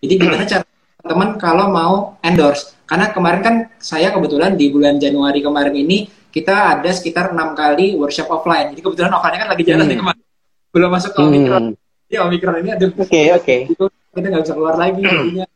[0.00, 0.64] jadi gimana cara
[1.00, 2.74] teman kalau mau endorse?
[2.84, 7.94] Karena kemarin kan saya kebetulan di bulan Januari kemarin ini kita ada sekitar enam kali
[7.94, 8.74] workshop offline.
[8.74, 9.90] Jadi kebetulan offline kan lagi jalan Hmm.
[9.94, 10.22] nih kemarin.
[10.70, 11.20] Belum masuk ke.
[11.22, 11.74] Hmm.
[12.10, 13.56] Jadi Omicron ini aduh Oke, oke.
[13.70, 15.46] itu kita nggak bisa keluar lagi jadinya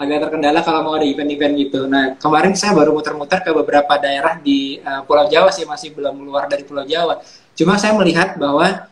[0.00, 1.84] agak terkendala kalau mau ada event-event gitu.
[1.84, 6.16] Nah kemarin saya baru muter-muter ke beberapa daerah di uh, Pulau Jawa sih masih belum
[6.16, 7.20] keluar dari Pulau Jawa.
[7.52, 8.88] Cuma saya melihat bahwa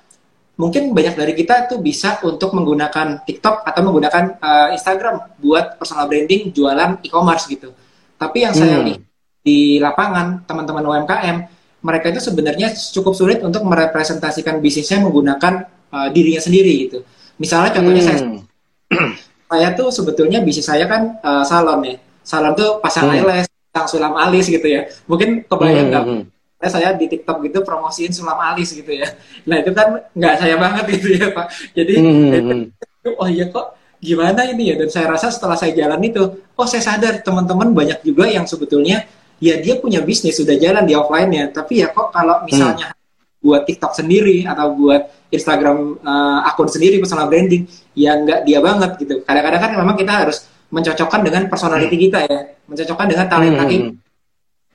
[0.60, 6.04] mungkin banyak dari kita tuh bisa untuk menggunakan TikTok atau menggunakan uh, Instagram buat personal
[6.04, 7.72] branding jualan e-commerce gitu.
[8.20, 8.92] Tapi yang saya Hmm.
[8.92, 9.00] lihat
[9.40, 11.36] di lapangan teman-teman UMKM
[11.80, 16.98] mereka itu sebenarnya cukup sulit untuk merepresentasikan bisnisnya menggunakan uh, dirinya sendiri gitu.
[17.38, 18.40] Misalnya contohnya saya Hmm.
[19.52, 21.96] saya tuh sebetulnya bisnis saya kan uh, salon ya.
[22.24, 23.16] Salon tuh pasang Hmm.
[23.20, 24.88] eyelash, pasang sulam alis gitu ya.
[25.08, 26.04] Mungkin kebayang nggak?
[26.04, 26.22] Hmm.
[26.58, 29.06] Saya saya di TikTok gitu promosiin sulam alis gitu ya.
[29.46, 31.46] Nah itu kan nggak saya banget gitu ya Pak.
[31.76, 32.60] Jadi Hmm.
[33.22, 34.74] oh iya kok gimana ini ya?
[34.78, 36.22] Dan saya rasa setelah saya jalan itu,
[36.54, 39.06] oh saya sadar teman-teman banyak juga yang sebetulnya
[39.38, 41.54] ya dia punya bisnis sudah jalan di offline-nya.
[41.54, 42.90] Tapi ya kok kalau misalnya
[43.38, 47.64] buat TikTok sendiri atau buat Instagram uh, akun sendiri personal branding
[47.94, 49.14] ya nggak dia banget gitu.
[49.22, 53.70] Kadang-kadang kan memang kita harus mencocokkan dengan personality kita ya, mencocokkan dengan talenta Hmm.
[53.70, 53.88] kita.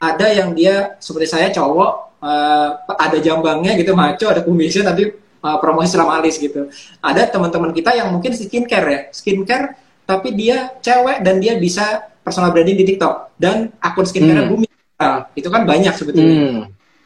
[0.04, 1.92] Ada yang dia seperti saya cowok
[2.24, 5.12] uh, ada jambangnya gitu maco, ada kumisnya tapi
[5.44, 6.68] uh, promosi alis gitu.
[7.04, 12.52] Ada teman-teman kita yang mungkin skincare ya, skincare tapi dia cewek dan dia bisa personal
[12.52, 14.52] branding di TikTok dan akun skincare Hmm.
[14.56, 14.68] bumi.
[15.00, 16.62] Nah, itu kan banyak sebetulnya Hmm.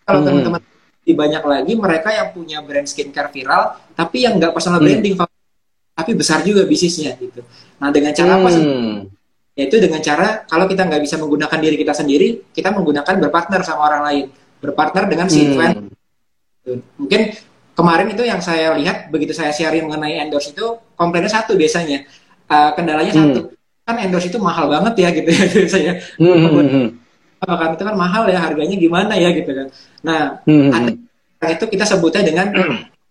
[0.06, 0.28] kalau Hmm.
[0.30, 0.62] teman-teman
[1.08, 4.92] di banyak lagi mereka yang punya brand skincare viral tapi yang nggak personal Hmm.
[4.92, 5.16] branding
[5.96, 7.42] tapi besar juga bisnisnya gitu
[7.80, 8.60] nah dengan cara apa sih?
[8.60, 9.08] Hmm.
[9.56, 13.88] yaitu dengan cara kalau kita nggak bisa menggunakan diri kita sendiri kita menggunakan berpartner sama
[13.88, 14.26] orang lain
[14.60, 15.96] berpartner dengan si influencer
[16.68, 16.84] Hmm.
[17.00, 17.32] mungkin
[17.72, 22.04] kemarin itu yang saya lihat begitu saya sharing mengenai endorse itu komplainnya satu biasanya
[22.48, 23.24] Uh, kendalanya Hmm.
[23.28, 23.40] satu
[23.84, 26.48] kan endorse itu mahal banget ya gitu ya biasanya Hmm.
[26.48, 26.88] Hmm.
[27.46, 29.68] Kan itu kan mahal ya harganya gimana ya gitu kan
[30.02, 31.06] nah Hmm.
[31.38, 32.50] itu kita sebutnya dengan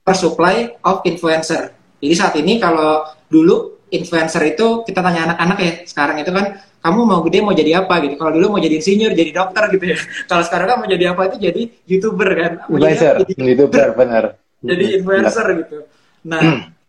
[0.02, 1.70] oversupply of influencer.
[1.98, 7.00] Jadi saat ini kalau dulu influencer itu kita tanya anak-anak ya, sekarang itu kan kamu
[7.02, 8.14] mau gede mau jadi apa gitu.
[8.14, 9.98] Kalau dulu mau jadi insinyur, jadi dokter gitu ya.
[10.30, 12.52] Kalau sekarang kan mau jadi apa itu jadi youtuber kan.
[12.66, 13.14] Mau Influencer?
[13.26, 14.24] Jadi, youtuber benar.
[14.62, 15.78] jadi influencer gitu.
[16.26, 16.42] Nah,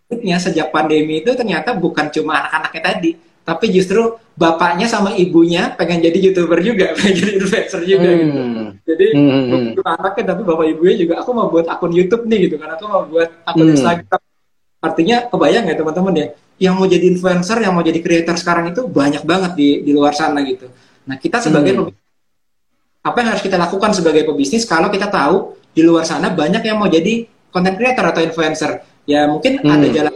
[0.10, 3.10] uniknya sejak pandemi itu ternyata bukan cuma anak-anaknya tadi,
[3.48, 8.36] tapi justru bapaknya sama ibunya pengen jadi youtuber juga, pengen jadi influencer juga gitu.
[8.44, 8.68] Hmm.
[8.84, 9.24] Jadi Hmm.
[9.48, 12.76] bukan cuma anaknya tapi bapak ibunya juga aku mau buat akun YouTube nih gitu kan
[12.76, 13.76] aku mau buat akun Hmm.
[13.80, 14.22] Instagram.
[14.78, 16.28] Artinya kebayang ya teman-teman ya,
[16.60, 20.12] yang mau jadi influencer, yang mau jadi creator sekarang itu banyak banget di di luar
[20.12, 20.68] sana gitu.
[21.08, 21.96] Nah kita sebagai Hmm.
[23.02, 26.76] apa yang harus kita lakukan sebagai pebisnis kalau kita tahu di luar sana banyak yang
[26.76, 28.84] mau jadi content creator atau influencer.
[29.08, 29.72] Ya mungkin Hmm.
[29.72, 30.14] ada jalan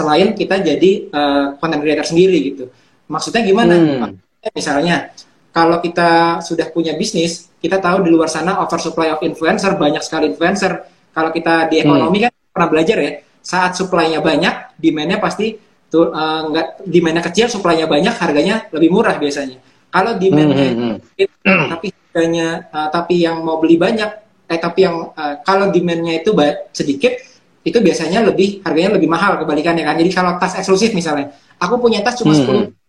[0.00, 2.64] selain kita jadi eh, content creator sendiri gitu.
[3.12, 3.74] Maksudnya gimana?
[3.76, 4.16] Hmm.
[4.56, 5.12] Misalnya
[5.52, 10.32] kalau kita sudah punya bisnis, kita tahu di luar sana oversupply of influencer, banyak sekali
[10.32, 10.88] influencer.
[11.12, 15.58] Kalau kita di ekonomi kan pernah belajar ya, saat supply-nya banyak, demand-nya pasti
[15.90, 19.58] tuh eh, nggak demand-nya kecil, supply-nya banyak, harganya lebih murah biasanya.
[19.90, 21.28] Kalau demand-nya Hmm, hmm, sedikit,
[21.66, 24.10] tapi harganya eh, tapi yang mau beli banyak,
[24.46, 26.30] eh tapi yang eh, kalau demand-nya itu
[26.70, 27.12] sedikit,
[27.60, 29.96] itu biasanya lebih harganya lebih mahal kebalikannya kan.
[30.00, 32.70] Jadi kalau tas eksklusif misalnya, aku punya tas cuma Hmm.
[32.70, 32.80] 10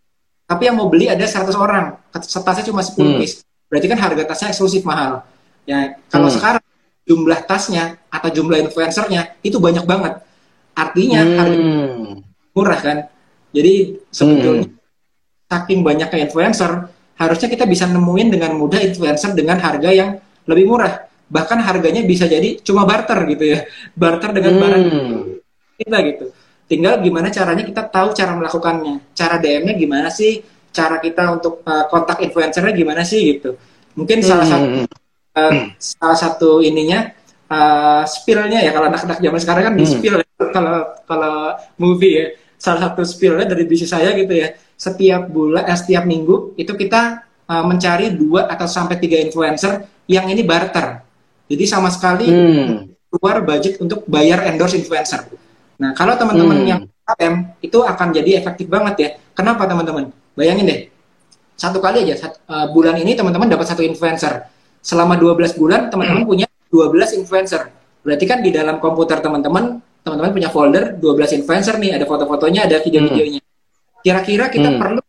[0.52, 3.20] tapi yang mau beli ada 100 orang, tasnya cuma 10 Hmm.
[3.24, 3.40] piece.
[3.72, 5.24] Berarti kan harga tasnya eksklusif mahal.
[5.64, 6.36] Ya, kalau Hmm.
[6.36, 6.64] sekarang
[7.08, 10.20] jumlah tasnya atau jumlah influencernya itu banyak banget.
[10.76, 12.20] Artinya harga Hmm.
[12.52, 12.98] murah kan.
[13.56, 14.68] Jadi sebetulnya
[15.48, 21.11] saking banyaknya influencer, harusnya kita bisa nemuin dengan mudah influencer dengan harga yang lebih murah.
[21.32, 23.60] Bahkan harganya bisa jadi cuma barter gitu ya.
[23.96, 25.40] Barter dengan barang Hmm.
[25.80, 26.26] kita gitu.
[26.68, 29.16] Tinggal gimana caranya kita tahu cara melakukannya.
[29.16, 30.44] Cara DM-nya gimana sih?
[30.72, 33.56] Cara kita untuk uh, kontak influencernya gimana sih gitu.
[33.96, 34.88] Mungkin salah satu Hmm.
[35.36, 37.12] uh, salah satu ininya
[37.48, 39.94] uh, spill-nya ya kalau anak-anak zaman sekarang kan di Hmm.
[39.96, 40.28] spill ya.
[40.52, 40.78] kalau
[41.08, 41.36] kalau
[41.78, 42.28] movie ya.
[42.56, 44.52] Salah satu spill-nya dari bisnis saya gitu ya.
[44.78, 50.30] Setiap bulan eh, setiap minggu itu kita uh, mencari dua atau sampai tiga influencer yang
[50.30, 51.01] ini barter.
[51.52, 52.88] Jadi sama sekali Hmm.
[53.12, 55.28] keluar budget untuk bayar endorse influencer.
[55.76, 56.70] Nah, kalau teman-teman Hmm.
[56.70, 59.10] yang UMKM itu akan jadi efektif banget ya.
[59.36, 60.16] Kenapa teman-teman?
[60.32, 60.80] Bayangin deh,
[61.54, 64.48] satu kali aja sat- uh, bulan ini teman-teman dapat satu influencer.
[64.82, 67.70] selama 12 bulan teman-teman punya 12 influencer.
[68.02, 72.82] Berarti kan di dalam komputer teman-teman, teman-teman punya folder 12 influencer nih, ada foto-fotonya, ada
[72.82, 73.46] video-videonya.
[74.02, 74.80] Kira-kira kita Hmm.
[74.82, 75.02] perlu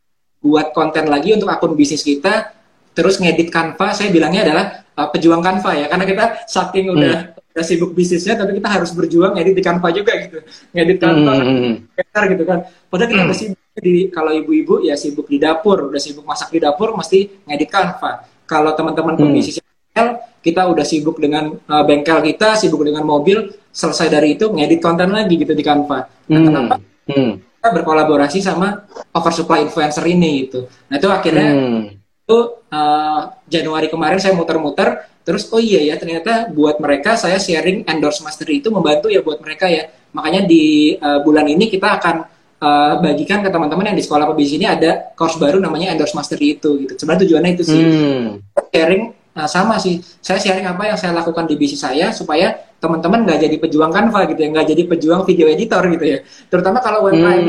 [0.45, 2.53] buat konten lagi untuk akun bisnis kita,
[2.93, 7.65] terus ngedit Canva, saya bilangnya adalah uh, pejuang Canva ya, karena kita saking udah, udah
[7.65, 10.39] sibuk bisnisnya, tapi kita harus berjuang ngedit di Canva juga gitu.
[10.73, 11.75] Ngedit Canva, Hmm.
[11.93, 12.59] pintar gitu kan.
[12.89, 16.59] Padahal kita udah sibuk di kalau ibu-ibu ya sibuk di dapur, udah sibuk masak di
[16.61, 18.29] dapur mesti ngedit Canva.
[18.45, 19.33] Kalau teman-teman Hmm.
[19.33, 20.09] pembisnis bengkel,
[20.43, 25.09] kita udah sibuk dengan uh, bengkel kita, sibuk dengan mobil, selesai dari itu ngedit konten
[25.09, 26.05] lagi gitu di Canva.
[26.05, 26.47] Nah, Hmm.
[26.49, 26.75] kenapa
[27.09, 27.33] Hmm.
[27.41, 28.85] kita berkolaborasi sama
[29.15, 30.67] oversupply influencer ini gitu.
[30.91, 31.83] Nah, itu akhirnya Hmm.
[32.23, 32.39] Itu
[32.71, 33.21] uh,
[33.51, 38.63] Januari kemarin saya muter-muter terus oh iya ya ternyata buat mereka saya sharing endorse mastery
[38.63, 42.17] itu membantu ya buat mereka ya makanya di uh, bulan ini kita akan
[42.59, 46.59] uh, bagikan ke teman-teman yang di sekolah pebisnis ini ada course baru namanya endorse mastery
[46.59, 48.39] itu gitu sebenarnya tujuannya itu sih Hmm.
[48.71, 49.03] sharing
[49.35, 53.39] uh, sama sih saya sharing apa yang saya lakukan di bisnis saya supaya teman-teman nggak
[53.47, 56.19] jadi pejuang Canva gitu ya nggak jadi pejuang video editor gitu ya
[56.51, 57.43] terutama kalau UMKM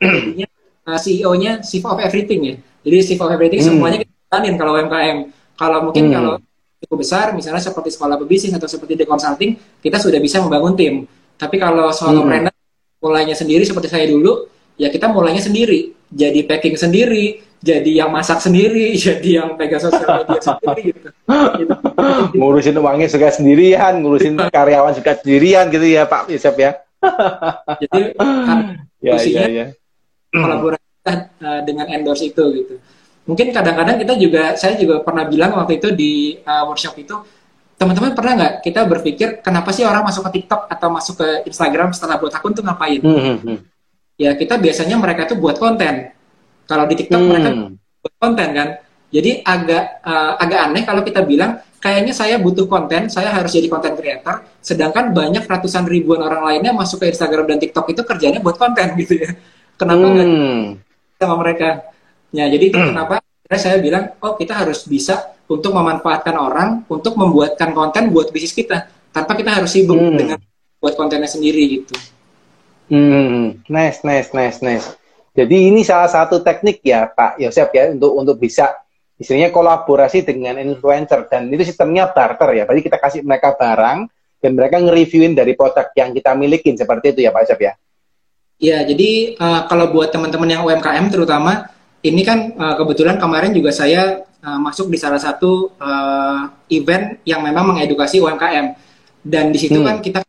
[0.00, 0.96] Hmm.
[0.96, 2.56] CEO-nya chief of everything ya.
[2.80, 3.76] Jadi chief of everything Hmm.
[3.76, 5.18] semuanya kita jalanin kalau UMKM.
[5.54, 6.14] Kalau mungkin Hmm.
[6.14, 6.32] kalau
[6.80, 10.94] cukup besar, misalnya seperti sekolah pebisnis atau seperti di consulting, kita sudah bisa membangun tim.
[11.36, 12.52] Tapi kalau solopreneur
[12.98, 15.92] mulainya sendiri seperti saya dulu, ya kita mulainya sendiri.
[16.10, 21.08] Jadi packing sendiri, jadi yang masak sendiri, jadi yang pegang sosial media sendiri gitu.
[21.60, 21.74] gitu.
[22.34, 26.80] ngurusin uangnya juga sendirian, ngurusin karyawan juga sendirian gitu ya Pak Yusuf ya.
[27.76, 28.00] Jadi
[28.48, 28.58] kan
[29.00, 29.66] Ya, ya, ya.
[30.28, 32.74] kolaborasi uh, dengan endorse itu gitu.
[33.28, 37.14] Mungkin kadang-kadang kita juga, saya juga pernah bilang waktu itu di uh, workshop itu,
[37.78, 41.94] teman-teman pernah nggak kita berpikir kenapa sih orang masuk ke TikTok atau masuk ke Instagram
[41.94, 43.00] setelah buat akun tuh ngapain?
[43.00, 43.58] Hmm, hmm, hmm.
[44.20, 46.12] Ya kita biasanya mereka tuh buat konten.
[46.68, 47.72] Kalau di TikTok mereka Hmm.
[48.04, 48.68] buat konten kan.
[49.10, 53.66] Jadi agak uh, agak aneh kalau kita bilang kayaknya saya butuh konten, saya harus jadi
[53.66, 58.38] konten creator, sedangkan banyak ratusan ribuan orang lainnya masuk ke Instagram dan TikTok itu kerjanya
[58.44, 59.30] buat konten gitu ya.
[59.80, 60.89] Kenapa nggak Hmm.
[61.20, 61.84] Sama mereka.
[62.32, 67.12] Ya, jadi itu kenapa akhirnya saya bilang, oh kita harus bisa untuk memanfaatkan orang untuk
[67.20, 70.16] membuatkan konten buat bisnis kita tanpa kita harus sibuk Hmm.
[70.16, 70.38] dengan
[70.80, 71.92] buat kontennya sendiri gitu.
[72.88, 74.86] Hmm, nice, nice, nice, nice.
[75.36, 78.72] Jadi ini salah satu teknik ya Pak Yosep ya untuk untuk bisa
[79.14, 82.64] istilahnya kolaborasi dengan influencer dan itu sistemnya barter ya.
[82.64, 84.08] Berarti kita kasih mereka barang
[84.40, 87.72] dan mereka nge-reviewin dari produk yang kita milikin seperti itu ya Pak Yosep ya.
[88.60, 91.72] Ya, jadi uh, kalau buat teman-teman yang UMKM terutama,
[92.04, 97.40] ini kan uh, kebetulan kemarin juga saya uh, masuk di salah satu uh, event yang
[97.40, 98.76] memang mengedukasi UMKM.
[99.24, 99.88] Dan di situ Hmm.
[99.88, 100.20] kan kita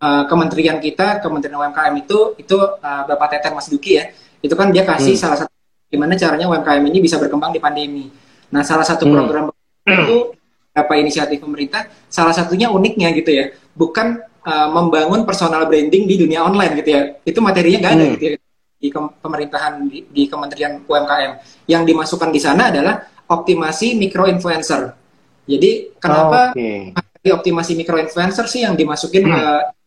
[0.00, 4.72] uh, kementerian kita, Kementerian UMKM itu itu uh, Bapak Teten Mas Duki ya, itu kan
[4.72, 5.22] dia kasih Hmm.
[5.28, 5.52] salah satu
[5.88, 8.08] gimana caranya UMKM ini bisa berkembang di pandemi.
[8.48, 9.12] Nah, salah satu Hmm.
[9.12, 9.44] program
[9.84, 10.32] itu
[10.72, 16.40] apa inisiatif pemerintah, salah satunya uniknya gitu ya, bukan uh, membangun personal branding di dunia
[16.42, 17.02] online gitu ya.
[17.22, 18.14] Itu materinya nggak ada Hmm.
[18.16, 18.36] gitu ya
[18.78, 21.32] di ke- pemerintahan di, di Kementerian UMKM.
[21.66, 22.96] Yang dimasukkan di sana adalah
[23.28, 24.94] optimasi mikro influencer.
[25.44, 26.94] Jadi kenapa Oke.
[27.18, 29.34] di optimasi mikro influencer sih yang dimasukin Hmm.
[29.34, 29.42] ke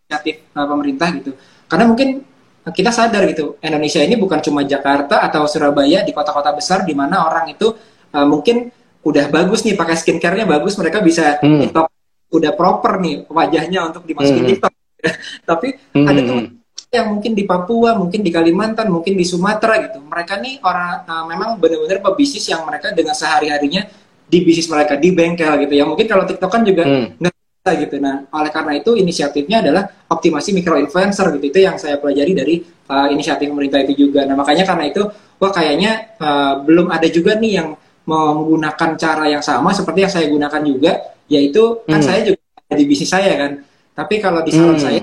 [0.06, 1.32] inisiatif uh, pemerintah gitu.
[1.66, 2.22] Karena mungkin
[2.62, 7.26] kita sadar gitu, Indonesia ini bukan cuma Jakarta atau Surabaya di kota-kota besar di mana
[7.26, 7.74] orang itu
[8.12, 8.70] uh, mungkin
[9.02, 11.58] udah bagus nih pakai skincare-nya bagus, mereka bisa Hmm.
[11.64, 11.90] TikTok
[12.32, 14.52] udah proper nih wajahnya untuk dimasukin Hmm.
[14.56, 14.74] TikTok.
[15.50, 16.46] Tapi Hmm, ada hmm, teman
[16.92, 20.04] yang mungkin di Papua, mungkin di Kalimantan, mungkin di Sumatera gitu.
[20.04, 23.88] Mereka nih orang uh, memang benar-benar pebisnis yang mereka dengan sehari-harinya
[24.28, 25.88] di bisnis mereka di bengkel gitu ya.
[25.88, 27.16] Mungkin kalau TikTok kan juga Hmm.
[27.16, 27.96] nggak bisa gitu.
[27.96, 31.46] Nah, oleh karena itu inisiatifnya adalah optimasi mikro influencer gitu.
[31.48, 32.56] Itu yang saya pelajari dari
[32.92, 34.28] uh, inisiatif pemerintah itu juga.
[34.28, 35.08] Nah, makanya karena itu
[35.40, 37.70] wah kayaknya uh, belum ada juga nih yang
[38.04, 40.92] menggunakan cara yang sama seperti yang saya gunakan juga,
[41.32, 42.08] yaitu kan Hmm.
[42.12, 43.52] saya juga ada di bisnis saya kan.
[43.96, 44.84] Tapi kalau di salon Hmm.
[44.84, 45.00] saya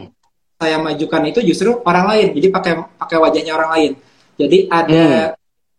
[0.59, 2.29] saya majukan itu justru orang lain.
[2.37, 3.93] Jadi pakai pakai wajahnya orang lain.
[4.37, 5.33] Jadi ada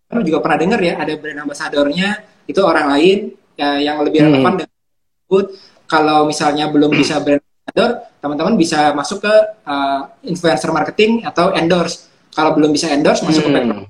[0.10, 2.10] kamu juga pernah dengar ya, ada brand ambassadornya
[2.50, 3.18] itu orang lain
[3.54, 4.34] ya, yang lebih Hmm.
[4.34, 5.46] relevan dengan tersebut.
[5.86, 9.34] Kalau misalnya belum bisa brand ambassador, teman-teman bisa masuk ke
[9.70, 12.10] uh, influencer marketing atau endorse.
[12.34, 13.86] Kalau belum bisa endorse, masuk ke paid Hmm.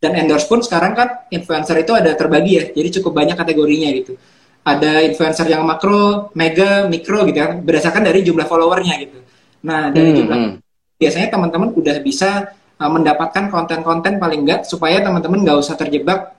[0.00, 4.20] dan endorse pun sekarang kan influencer itu ada terbagi ya, jadi cukup banyak kategorinya gitu.
[4.64, 9.20] Ada influencer yang makro, mega, mikro gitu kan, berdasarkan dari jumlah followernya gitu.
[9.68, 10.52] Nah dari Hmm, jumlah hmm.
[10.96, 12.48] biasanya teman-teman udah bisa
[12.80, 16.32] uh, mendapatkan konten-konten paling enggak supaya teman-teman nggak usah terjebak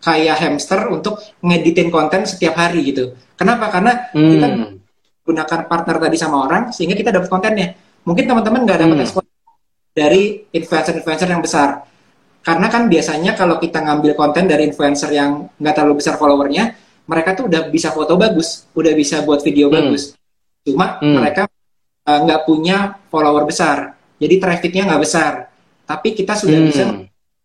[0.00, 3.12] kayak hamster untuk ngeditin konten setiap hari gitu.
[3.36, 3.68] Kenapa?
[3.68, 4.80] Karena kita Hmm.
[5.26, 7.76] gunakan partner tadi sama orang sehingga kita dapat kontennya.
[8.08, 9.24] Mungkin teman-teman nggak dapat Hmm.
[9.92, 11.84] dari influencer-influencer yang besar.
[12.40, 17.38] Karena kan biasanya kalau kita ngambil konten dari influencer yang nggak terlalu besar followernya, mereka
[17.38, 19.74] tuh udah bisa foto bagus, udah bisa buat video Hmm.
[19.78, 20.14] bagus.
[20.66, 21.22] Cuma Hmm.
[21.22, 21.46] mereka
[22.06, 25.32] uh, nggak punya follower besar, jadi trafficnya nggak besar.
[25.86, 26.68] Tapi kita sudah Hmm.
[26.70, 26.84] bisa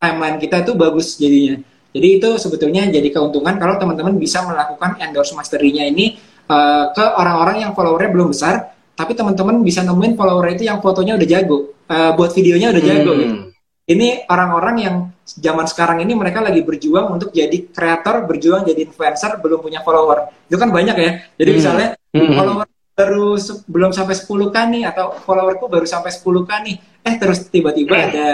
[0.01, 1.62] timeline kita itu bagus jadinya.
[1.91, 7.62] Jadi itu sebetulnya jadi keuntungan kalau teman-teman bisa melakukan endorse mastery-nya ini uh, ke orang-orang
[7.68, 12.12] yang followernya belum besar, tapi teman-teman bisa nemuin follower itu yang fotonya udah jago, uh,
[12.16, 13.36] buat videonya udah jago gitu.
[13.82, 13.93] Hmm.
[13.97, 19.41] Ini orang-orang yang zaman sekarang ini mereka lagi berjuang untuk jadi kreator, berjuang jadi influencer,
[19.41, 20.29] belum punya follower.
[20.45, 21.11] Itu kan banyak ya.
[21.36, 21.57] Jadi Hmm.
[21.57, 22.34] misalnya Hmm.
[22.38, 23.27] follower baru
[23.65, 26.75] belum sampai 10k nih atau followerku baru sampai 10k nih.
[27.01, 28.07] Eh terus tiba-tiba Hmm.
[28.13, 28.25] ada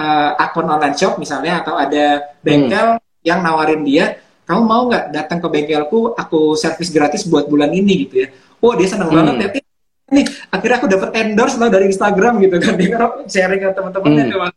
[0.00, 5.38] uh, akun online shop misalnya atau ada bengkel yang nawarin dia, kamu mau nggak datang
[5.40, 8.28] ke bengkelku, aku servis gratis buat bulan ini gitu ya.
[8.60, 9.16] Oh dia seneng Hmm.
[9.24, 9.48] banget ya.
[9.56, 9.64] "Eh,
[10.10, 12.74] Nih akhirnya aku dapat endorse lah dari Instagram gitu kan.
[12.74, 14.50] Dia kan sharing ke teman-temannya Hmm.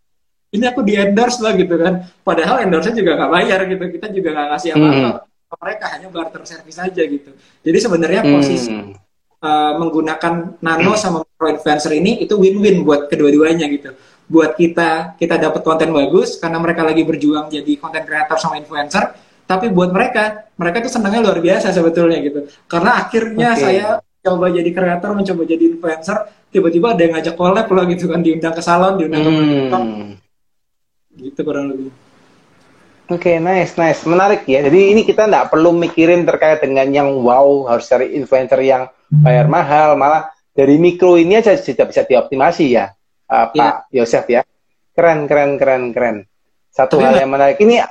[0.54, 2.06] Ini aku di endorse lah gitu kan.
[2.22, 3.84] Padahal endorse juga nggak bayar gitu.
[3.90, 5.10] Kita juga nggak ngasih apa-apa.
[5.50, 7.30] ke Mereka hanya barter service aja gitu.
[7.62, 8.94] Jadi sebenarnya posisi Hmm.
[9.44, 10.34] uh, menggunakan
[10.64, 13.94] nano sama micro influencer ini itu win-win buat kedua-duanya gitu.
[14.30, 19.14] Buat kita kita dapat konten bagus karena mereka lagi berjuang jadi konten kreator sama influencer.
[19.44, 22.48] Tapi buat mereka, mereka tuh senangnya luar biasa sebetulnya gitu.
[22.64, 23.60] Karena akhirnya Oke.
[23.60, 23.86] saya
[24.24, 28.56] coba jadi kreator, mencoba jadi influencer, tiba-tiba ada yang ngajak collab lah gitu kan, diundang
[28.56, 30.16] ke salon, diundang ke TikTok, Hmm.
[31.34, 31.90] Gitu kurang lebih.
[33.12, 34.64] Oke, nice, nice, menarik ya.
[34.64, 39.52] Jadi ini kita nggak perlu mikirin terkait dengan yang wow harus cari influencer yang bayar
[39.52, 42.94] mahal, malah dari mikro ini aja sudah bisa dioptimasi ya,
[43.28, 43.52] uh.
[43.52, 44.42] Pak Yosef ya.
[44.96, 46.18] Keren, keren, keren, keren.
[46.72, 47.82] Satu Tapi hal yang menarik ini,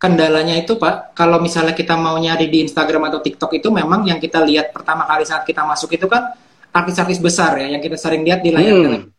[0.00, 4.16] kendalanya itu Pak, kalau misalnya kita mau nyari di Instagram atau TikTok itu memang yang
[4.16, 6.32] kita lihat pertama kali saat kita masuk itu kan
[6.70, 9.10] artis-artis besar ya, yang kita sering lihat di layar Hmm.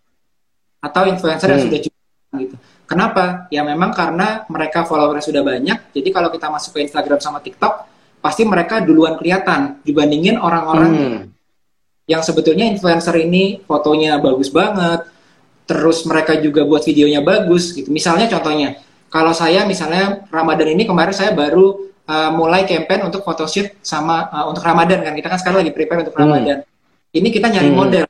[0.82, 1.68] atau influencer yang Hmm.
[1.70, 2.02] sudah cukup
[2.42, 2.56] gitu.
[2.92, 3.48] Kenapa?
[3.48, 7.88] Ya memang karena mereka followernya sudah banyak, jadi kalau kita masuk ke Instagram sama TikTok,
[8.20, 11.20] pasti mereka duluan kelihatan dibandingin orang-orang hmm,
[12.12, 15.08] yang sebetulnya influencer ini fotonya bagus banget,
[15.64, 17.88] terus mereka juga buat videonya bagus gitu.
[17.88, 18.76] Misalnya contohnya,
[19.08, 24.52] kalau saya misalnya Ramadan ini kemarin saya baru uh, mulai campaign untuk photoshoot sama uh,
[24.52, 26.28] untuk Ramadan kan kita kan sekarang lagi prepare untuk Hmm.
[26.28, 26.58] Ramadan.
[27.12, 27.80] Ini kita nyari Hmm.
[27.80, 28.04] model,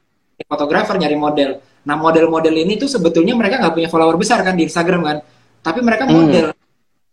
[0.46, 1.50] fotografer nyari model.
[1.82, 5.18] Nah model-model ini tuh sebetulnya mereka nggak punya follower besar kan di Instagram kan,
[5.66, 6.14] tapi mereka Hmm.
[6.26, 6.46] model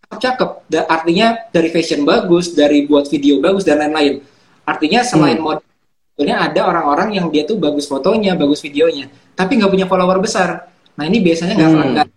[0.09, 0.51] cakep-cakep.
[0.69, 4.21] Da- artinya dari fashion bagus, dari buat video bagus dan lain-lain.
[4.69, 5.57] Artinya selain Hmm.
[5.57, 10.21] model sebetulnya ada orang-orang yang dia tuh bagus fotonya, bagus videonya, tapi nggak punya follower
[10.21, 10.69] besar.
[10.99, 11.93] Nah ini biasanya nggak Hmm.
[11.97, 12.17] nggak-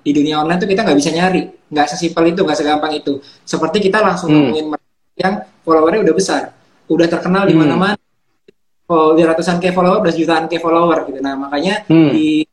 [0.00, 3.20] di dunia online tuh kita nggak bisa nyari, nggak sesimpel itu, nggak segampang itu.
[3.44, 4.48] Seperti kita langsung Hmm.
[4.48, 4.88] nemuin mereka
[5.20, 6.42] yang followernya udah besar,
[6.88, 7.68] udah terkenal di Hmm.
[7.68, 8.00] mana-mana,
[8.88, 11.20] oh, di ratusan k follower, belas jutaan k follower gitu.
[11.20, 12.10] Nah makanya Hmm.
[12.10, 12.44] di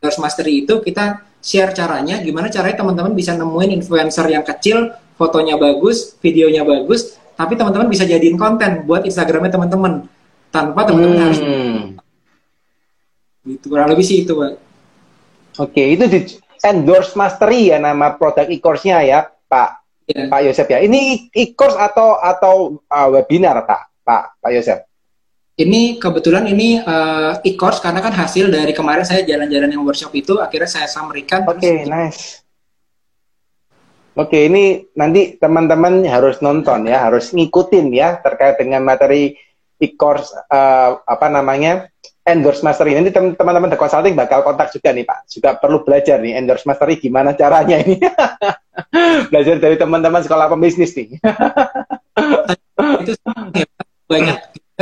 [0.00, 5.60] Endorse Mastery itu kita share caranya, gimana caranya teman-teman bisa nemuin influencer yang kecil, fotonya
[5.60, 10.08] bagus, videonya bagus, tapi teman-teman bisa jadiin konten buat Instagramnya teman-teman
[10.48, 12.00] tanpa teman-teman harus hmm.
[13.44, 14.56] gitu kurang lebih sih itu pak.
[15.60, 16.20] Oke, itu di
[16.64, 19.80] endorse mastery ya nama produk e-course-nya ya, Pak
[20.10, 20.26] Ya.
[20.26, 20.82] Pak Yosef ya.
[20.82, 24.02] Ini e-course atau atau uh, webinar, Pak?
[24.02, 24.78] Pak Pak Yosef.
[25.60, 30.40] Ini kebetulan ini uh, e-course karena kan hasil dari kemarin saya jalan-jalan yang workshop itu
[30.40, 32.22] akhirnya saya summary-kan Oke, terus nice.
[34.16, 39.36] Oke, ini nanti teman-teman harus nonton ya, harus ngikutin ya terkait dengan materi
[39.76, 41.92] e-course uh, apa namanya
[42.24, 42.96] endorse mastery.
[42.96, 45.18] Nanti tem- teman-teman The Consulting bakal kontak juga nih Pak.
[45.28, 48.00] Juga perlu belajar nih endorse mastery gimana caranya ini.
[49.30, 51.20] belajar dari teman-teman sekolah pembisnis nih.
[53.04, 53.12] itu
[54.08, 54.38] banyak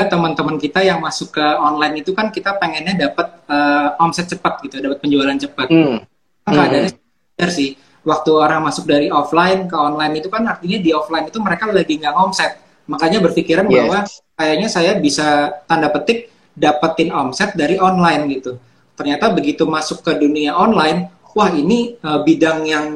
[0.07, 4.79] teman-teman kita yang masuk ke online itu kan kita pengennya dapat uh, omset cepat gitu,
[4.79, 5.67] dapat penjualan cepat.
[5.73, 5.99] Hmm.
[6.47, 6.93] Keadaannya
[7.35, 7.75] benar sih.
[8.07, 11.99] Waktu orang masuk dari offline ke online itu kan artinya di offline itu mereka lagi
[11.99, 12.53] nggak omset.
[12.89, 13.75] Makanya berpikiran Yes.
[13.75, 13.99] bahwa
[14.39, 18.57] kayaknya saya bisa tanda petik dapetin omset dari online gitu.
[18.97, 22.87] Ternyata begitu masuk ke dunia online, wah ini uh, bidang yang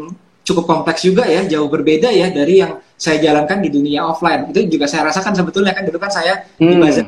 [0.43, 4.51] cukup kompleks juga ya, jauh berbeda ya dari yang saya jalankan di dunia offline.
[4.51, 6.83] Itu juga saya rasakan sebetulnya kan dulu kan saya di Hmm.
[6.83, 7.07] bazar,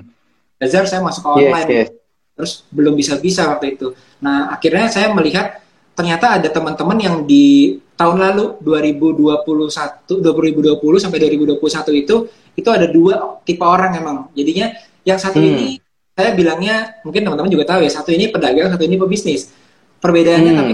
[0.58, 1.88] bazar saya masuk ke Yes, online yes.
[2.34, 3.94] terus belum bisa-bisa waktu itu.
[4.22, 5.62] Nah, akhirnya saya melihat
[5.94, 13.38] ternyata ada teman-teman yang di tahun lalu 2021 2020 sampai 2021 itu itu ada dua
[13.46, 14.16] tipe orang emang.
[14.34, 14.74] Jadinya
[15.06, 15.50] yang satu Hmm.
[15.54, 15.68] ini
[16.14, 19.50] saya bilangnya mungkin teman-teman juga tahu ya, satu ini pedagang, satu ini pebisnis.
[19.98, 20.58] Perbedaannya Hmm.
[20.58, 20.72] tapi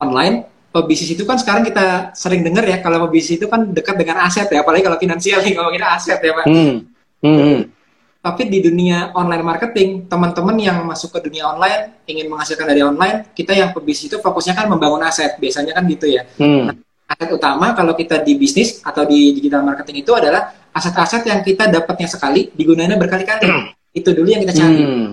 [0.00, 0.36] online
[0.76, 4.44] pebisnis itu kan sekarang kita sering dengar ya kalau pebisnis itu kan dekat dengan aset
[4.52, 6.44] ya, apalagi kalau finansial nih ngomongin aset ya, Pak.
[6.44, 6.76] Hmm.
[7.24, 7.38] Hmm.
[7.40, 7.60] hmm.
[8.20, 13.30] Tapi di dunia online marketing, teman-teman yang masuk ke dunia online ingin menghasilkan dari online,
[13.32, 16.28] kita yang pebisnis itu fokusnya kan membangun aset, biasanya kan gitu ya.
[16.36, 16.74] Hmm.
[17.06, 21.70] aset utama kalau kita di bisnis atau di digital marketing itu adalah aset-aset yang kita
[21.70, 23.46] dapatnya sekali digunakannya berkali-kali.
[23.96, 24.82] itu dulu yang kita cari.
[24.84, 25.10] Hmm.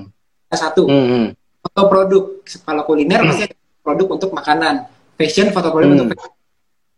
[0.52, 1.32] Satu, Hmm.
[1.64, 2.24] foto produk.
[2.44, 4.93] Kalau kuliner pasti ada produk untuk makanan.
[5.16, 5.96] Fashion, foto produk Hmm.
[6.00, 6.32] untuk fashion.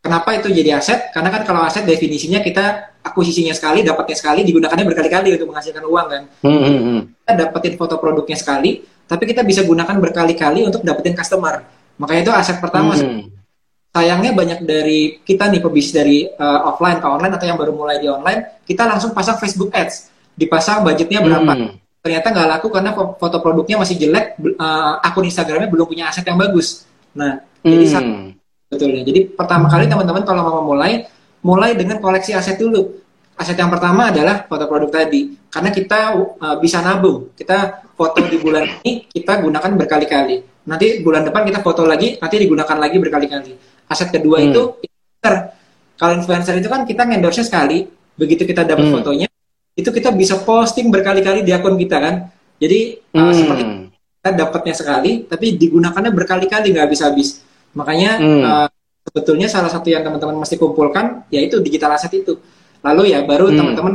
[0.06, 1.10] Kenapa itu jadi aset?
[1.10, 6.08] Karena kan kalau aset definisinya kita akuisisinya sekali, dapatnya sekali, digunakannya berkali-kali untuk menghasilkan uang
[6.08, 6.24] kan.
[6.46, 6.60] Hmm.
[6.62, 6.80] Hmm.
[6.80, 7.02] Hmm.
[7.10, 11.66] Kita dapetin foto produknya sekali, tapi kita bisa gunakan berkali-kali untuk dapetin customer.
[11.98, 12.94] Makanya itu aset pertama.
[12.94, 13.34] Hmm.
[13.96, 17.98] Sayangnya banyak dari kita nih pebisnis dari uh, offline ke online atau yang baru mulai
[17.98, 20.12] di online, kita langsung pasang Facebook Ads.
[20.36, 21.54] Dipasang budgetnya berapa?
[21.56, 21.72] Hmm.
[22.06, 26.22] ternyata nggak laku karena fo- foto produknya masih jelek, uh, akun Instagramnya belum punya aset
[26.22, 26.86] yang bagus.
[27.18, 28.38] Nah, jadi Hmm.
[28.70, 29.02] betulnya.
[29.02, 31.10] Jadi pertama kali teman-teman kalau mau mulai,
[31.42, 33.02] mulai dengan koleksi aset dulu.
[33.36, 36.00] Aset yang pertama adalah foto produk tadi, karena kita
[36.40, 37.36] uh, bisa nabung.
[37.36, 40.40] Kita foto di bulan ini kita gunakan berkali-kali.
[40.66, 43.52] Nanti bulan depan kita foto lagi, nanti digunakan lagi berkali-kali.
[43.92, 44.48] Aset kedua Hmm.
[44.50, 45.34] itu influencer.
[46.00, 47.84] Kalau influencer itu kan kita endorse sekali,
[48.16, 48.96] begitu kita dapat Hmm.
[49.04, 49.28] fotonya,
[49.76, 52.16] itu kita bisa posting berkali-kali di akun kita kan.
[52.56, 53.36] Jadi uh, Hmm.
[53.36, 53.64] seperti
[54.16, 57.44] kita dapatnya sekali, tapi digunakannya berkali-kali nggak habis-habis.
[57.76, 58.42] Makanya Hmm.
[58.42, 58.68] uh,
[59.06, 62.40] sebetulnya salah satu yang teman-teman mesti kumpulkan yaitu digital asset itu.
[62.82, 63.58] Lalu ya baru Hmm.
[63.60, 63.94] teman-teman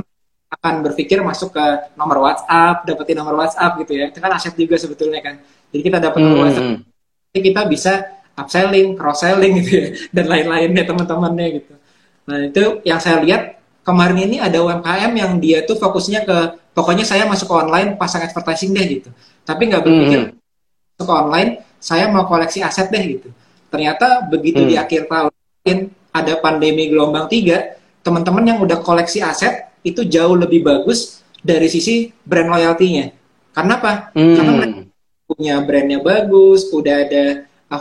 [0.51, 1.65] akan berpikir masuk ke
[1.95, 4.11] nomor WhatsApp, dapetin nomor WhatsApp gitu ya.
[4.11, 5.41] Itu kan aset juga sebetulnya kan.
[5.71, 6.45] Jadi kita dapat nomor Hmm.
[6.47, 6.69] WhatsApp,
[7.31, 7.93] nanti kita bisa
[8.35, 11.73] upselling, cross selling gitu ya, dan lain-lainnya teman-temannya gitu.
[12.27, 16.37] Nah itu yang saya lihat kemarin ini ada UMKM yang dia tuh fokusnya ke
[16.71, 19.11] pokoknya saya masuk ke online pasang advertising deh gitu.
[19.43, 20.35] Tapi nggak berpikir Hmm.
[20.95, 21.51] masuk ke online
[21.81, 23.29] saya mau koleksi aset deh gitu.
[23.71, 24.69] Ternyata begitu Hmm.
[24.69, 25.79] di akhir tahun
[26.11, 32.11] ada pandemi gelombang tiga, teman-teman yang udah koleksi aset itu jauh lebih bagus dari sisi
[32.27, 33.15] brand loyalty-nya.
[33.55, 34.13] Karena apa?
[34.13, 34.91] Karena mereka Hmm.
[35.31, 37.25] punya brandnya bagus, udah ada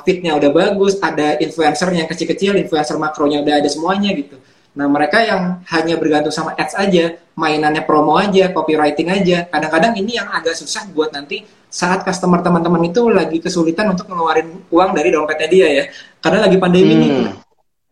[0.06, 4.38] fitnya udah bagus, ada influencer yang kecil-kecil, influencer makronya udah ada semuanya gitu.
[4.78, 10.22] Nah mereka yang hanya bergantung sama ads aja, mainannya promo aja, copywriting aja, kadang-kadang ini
[10.22, 15.14] yang agak susah buat nanti saat customer teman-teman itu lagi kesulitan untuk ngeluarin uang dari
[15.14, 15.84] dompetnya dia ya,
[16.18, 17.34] karena lagi pandemi nih, Hmm.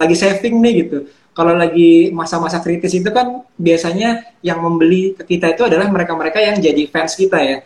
[0.02, 0.98] lagi saving nih gitu.
[1.38, 6.58] Kalau lagi masa-masa kritis itu kan biasanya yang membeli ke kita itu adalah mereka-mereka yang
[6.58, 7.58] jadi fans kita ya.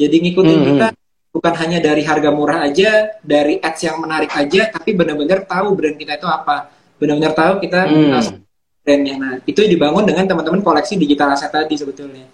[0.00, 0.68] Jadi ngikutin Hmm.
[0.72, 0.86] kita
[1.30, 6.00] bukan hanya dari harga murah aja, dari ads yang menarik aja, tapi benar-benar tahu brand
[6.00, 6.72] kita itu apa.
[6.96, 8.40] Benar-benar tahu kita Hmm.
[8.80, 9.14] brandnya.
[9.20, 12.24] Nah, itu dibangun dengan teman-teman koleksi digital aset tadi sebetulnya.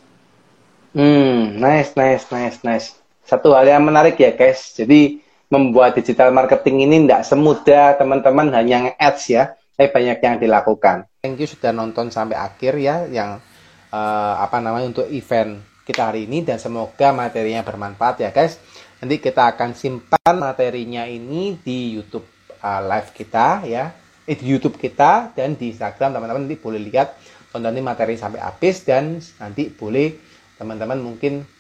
[0.95, 2.89] Hmm, nice, nice, nice, nice.
[3.27, 4.70] Satu hal yang menarik ya, guys.
[4.79, 5.18] Jadi
[5.51, 11.11] membuat digital marketing ini tidak semudah teman-teman hanya nge-ads ya, tapi banyak yang dilakukan.
[11.22, 13.43] Thank you sudah nonton sampai akhir ya, yang
[13.91, 18.62] eh, apa namanya untuk event kita hari ini dan semoga materinya bermanfaat ya, guys.
[19.03, 22.31] Nanti kita akan simpan materinya ini di YouTube
[22.62, 23.91] eh, live kita ya,
[24.22, 27.18] eh, di YouTube kita dan di Instagram teman-teman nanti boleh lihat
[27.51, 30.14] tonton materi sampai habis dan nanti boleh
[30.59, 31.56] teman-teman mungkin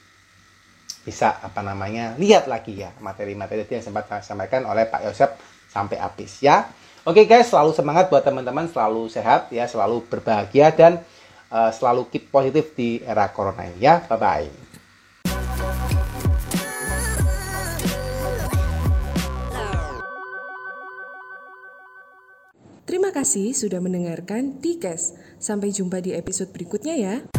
[1.06, 5.30] bisa apa namanya lihat lagi ya materi-materi yang sempat saya sampaikan oleh Pak Yosep
[5.70, 6.66] sampai habis ya.
[7.06, 10.98] Oke guys, selalu semangat buat teman-teman, selalu sehat ya, selalu berbahagia dan
[11.54, 14.02] eh, selalu keep positif di era corona ini ya.
[14.10, 14.50] Bye bye.
[22.86, 25.14] Terima kasih sudah mendengarkan Dikes.
[25.38, 27.35] Sampai jumpa di episode berikutnya ya.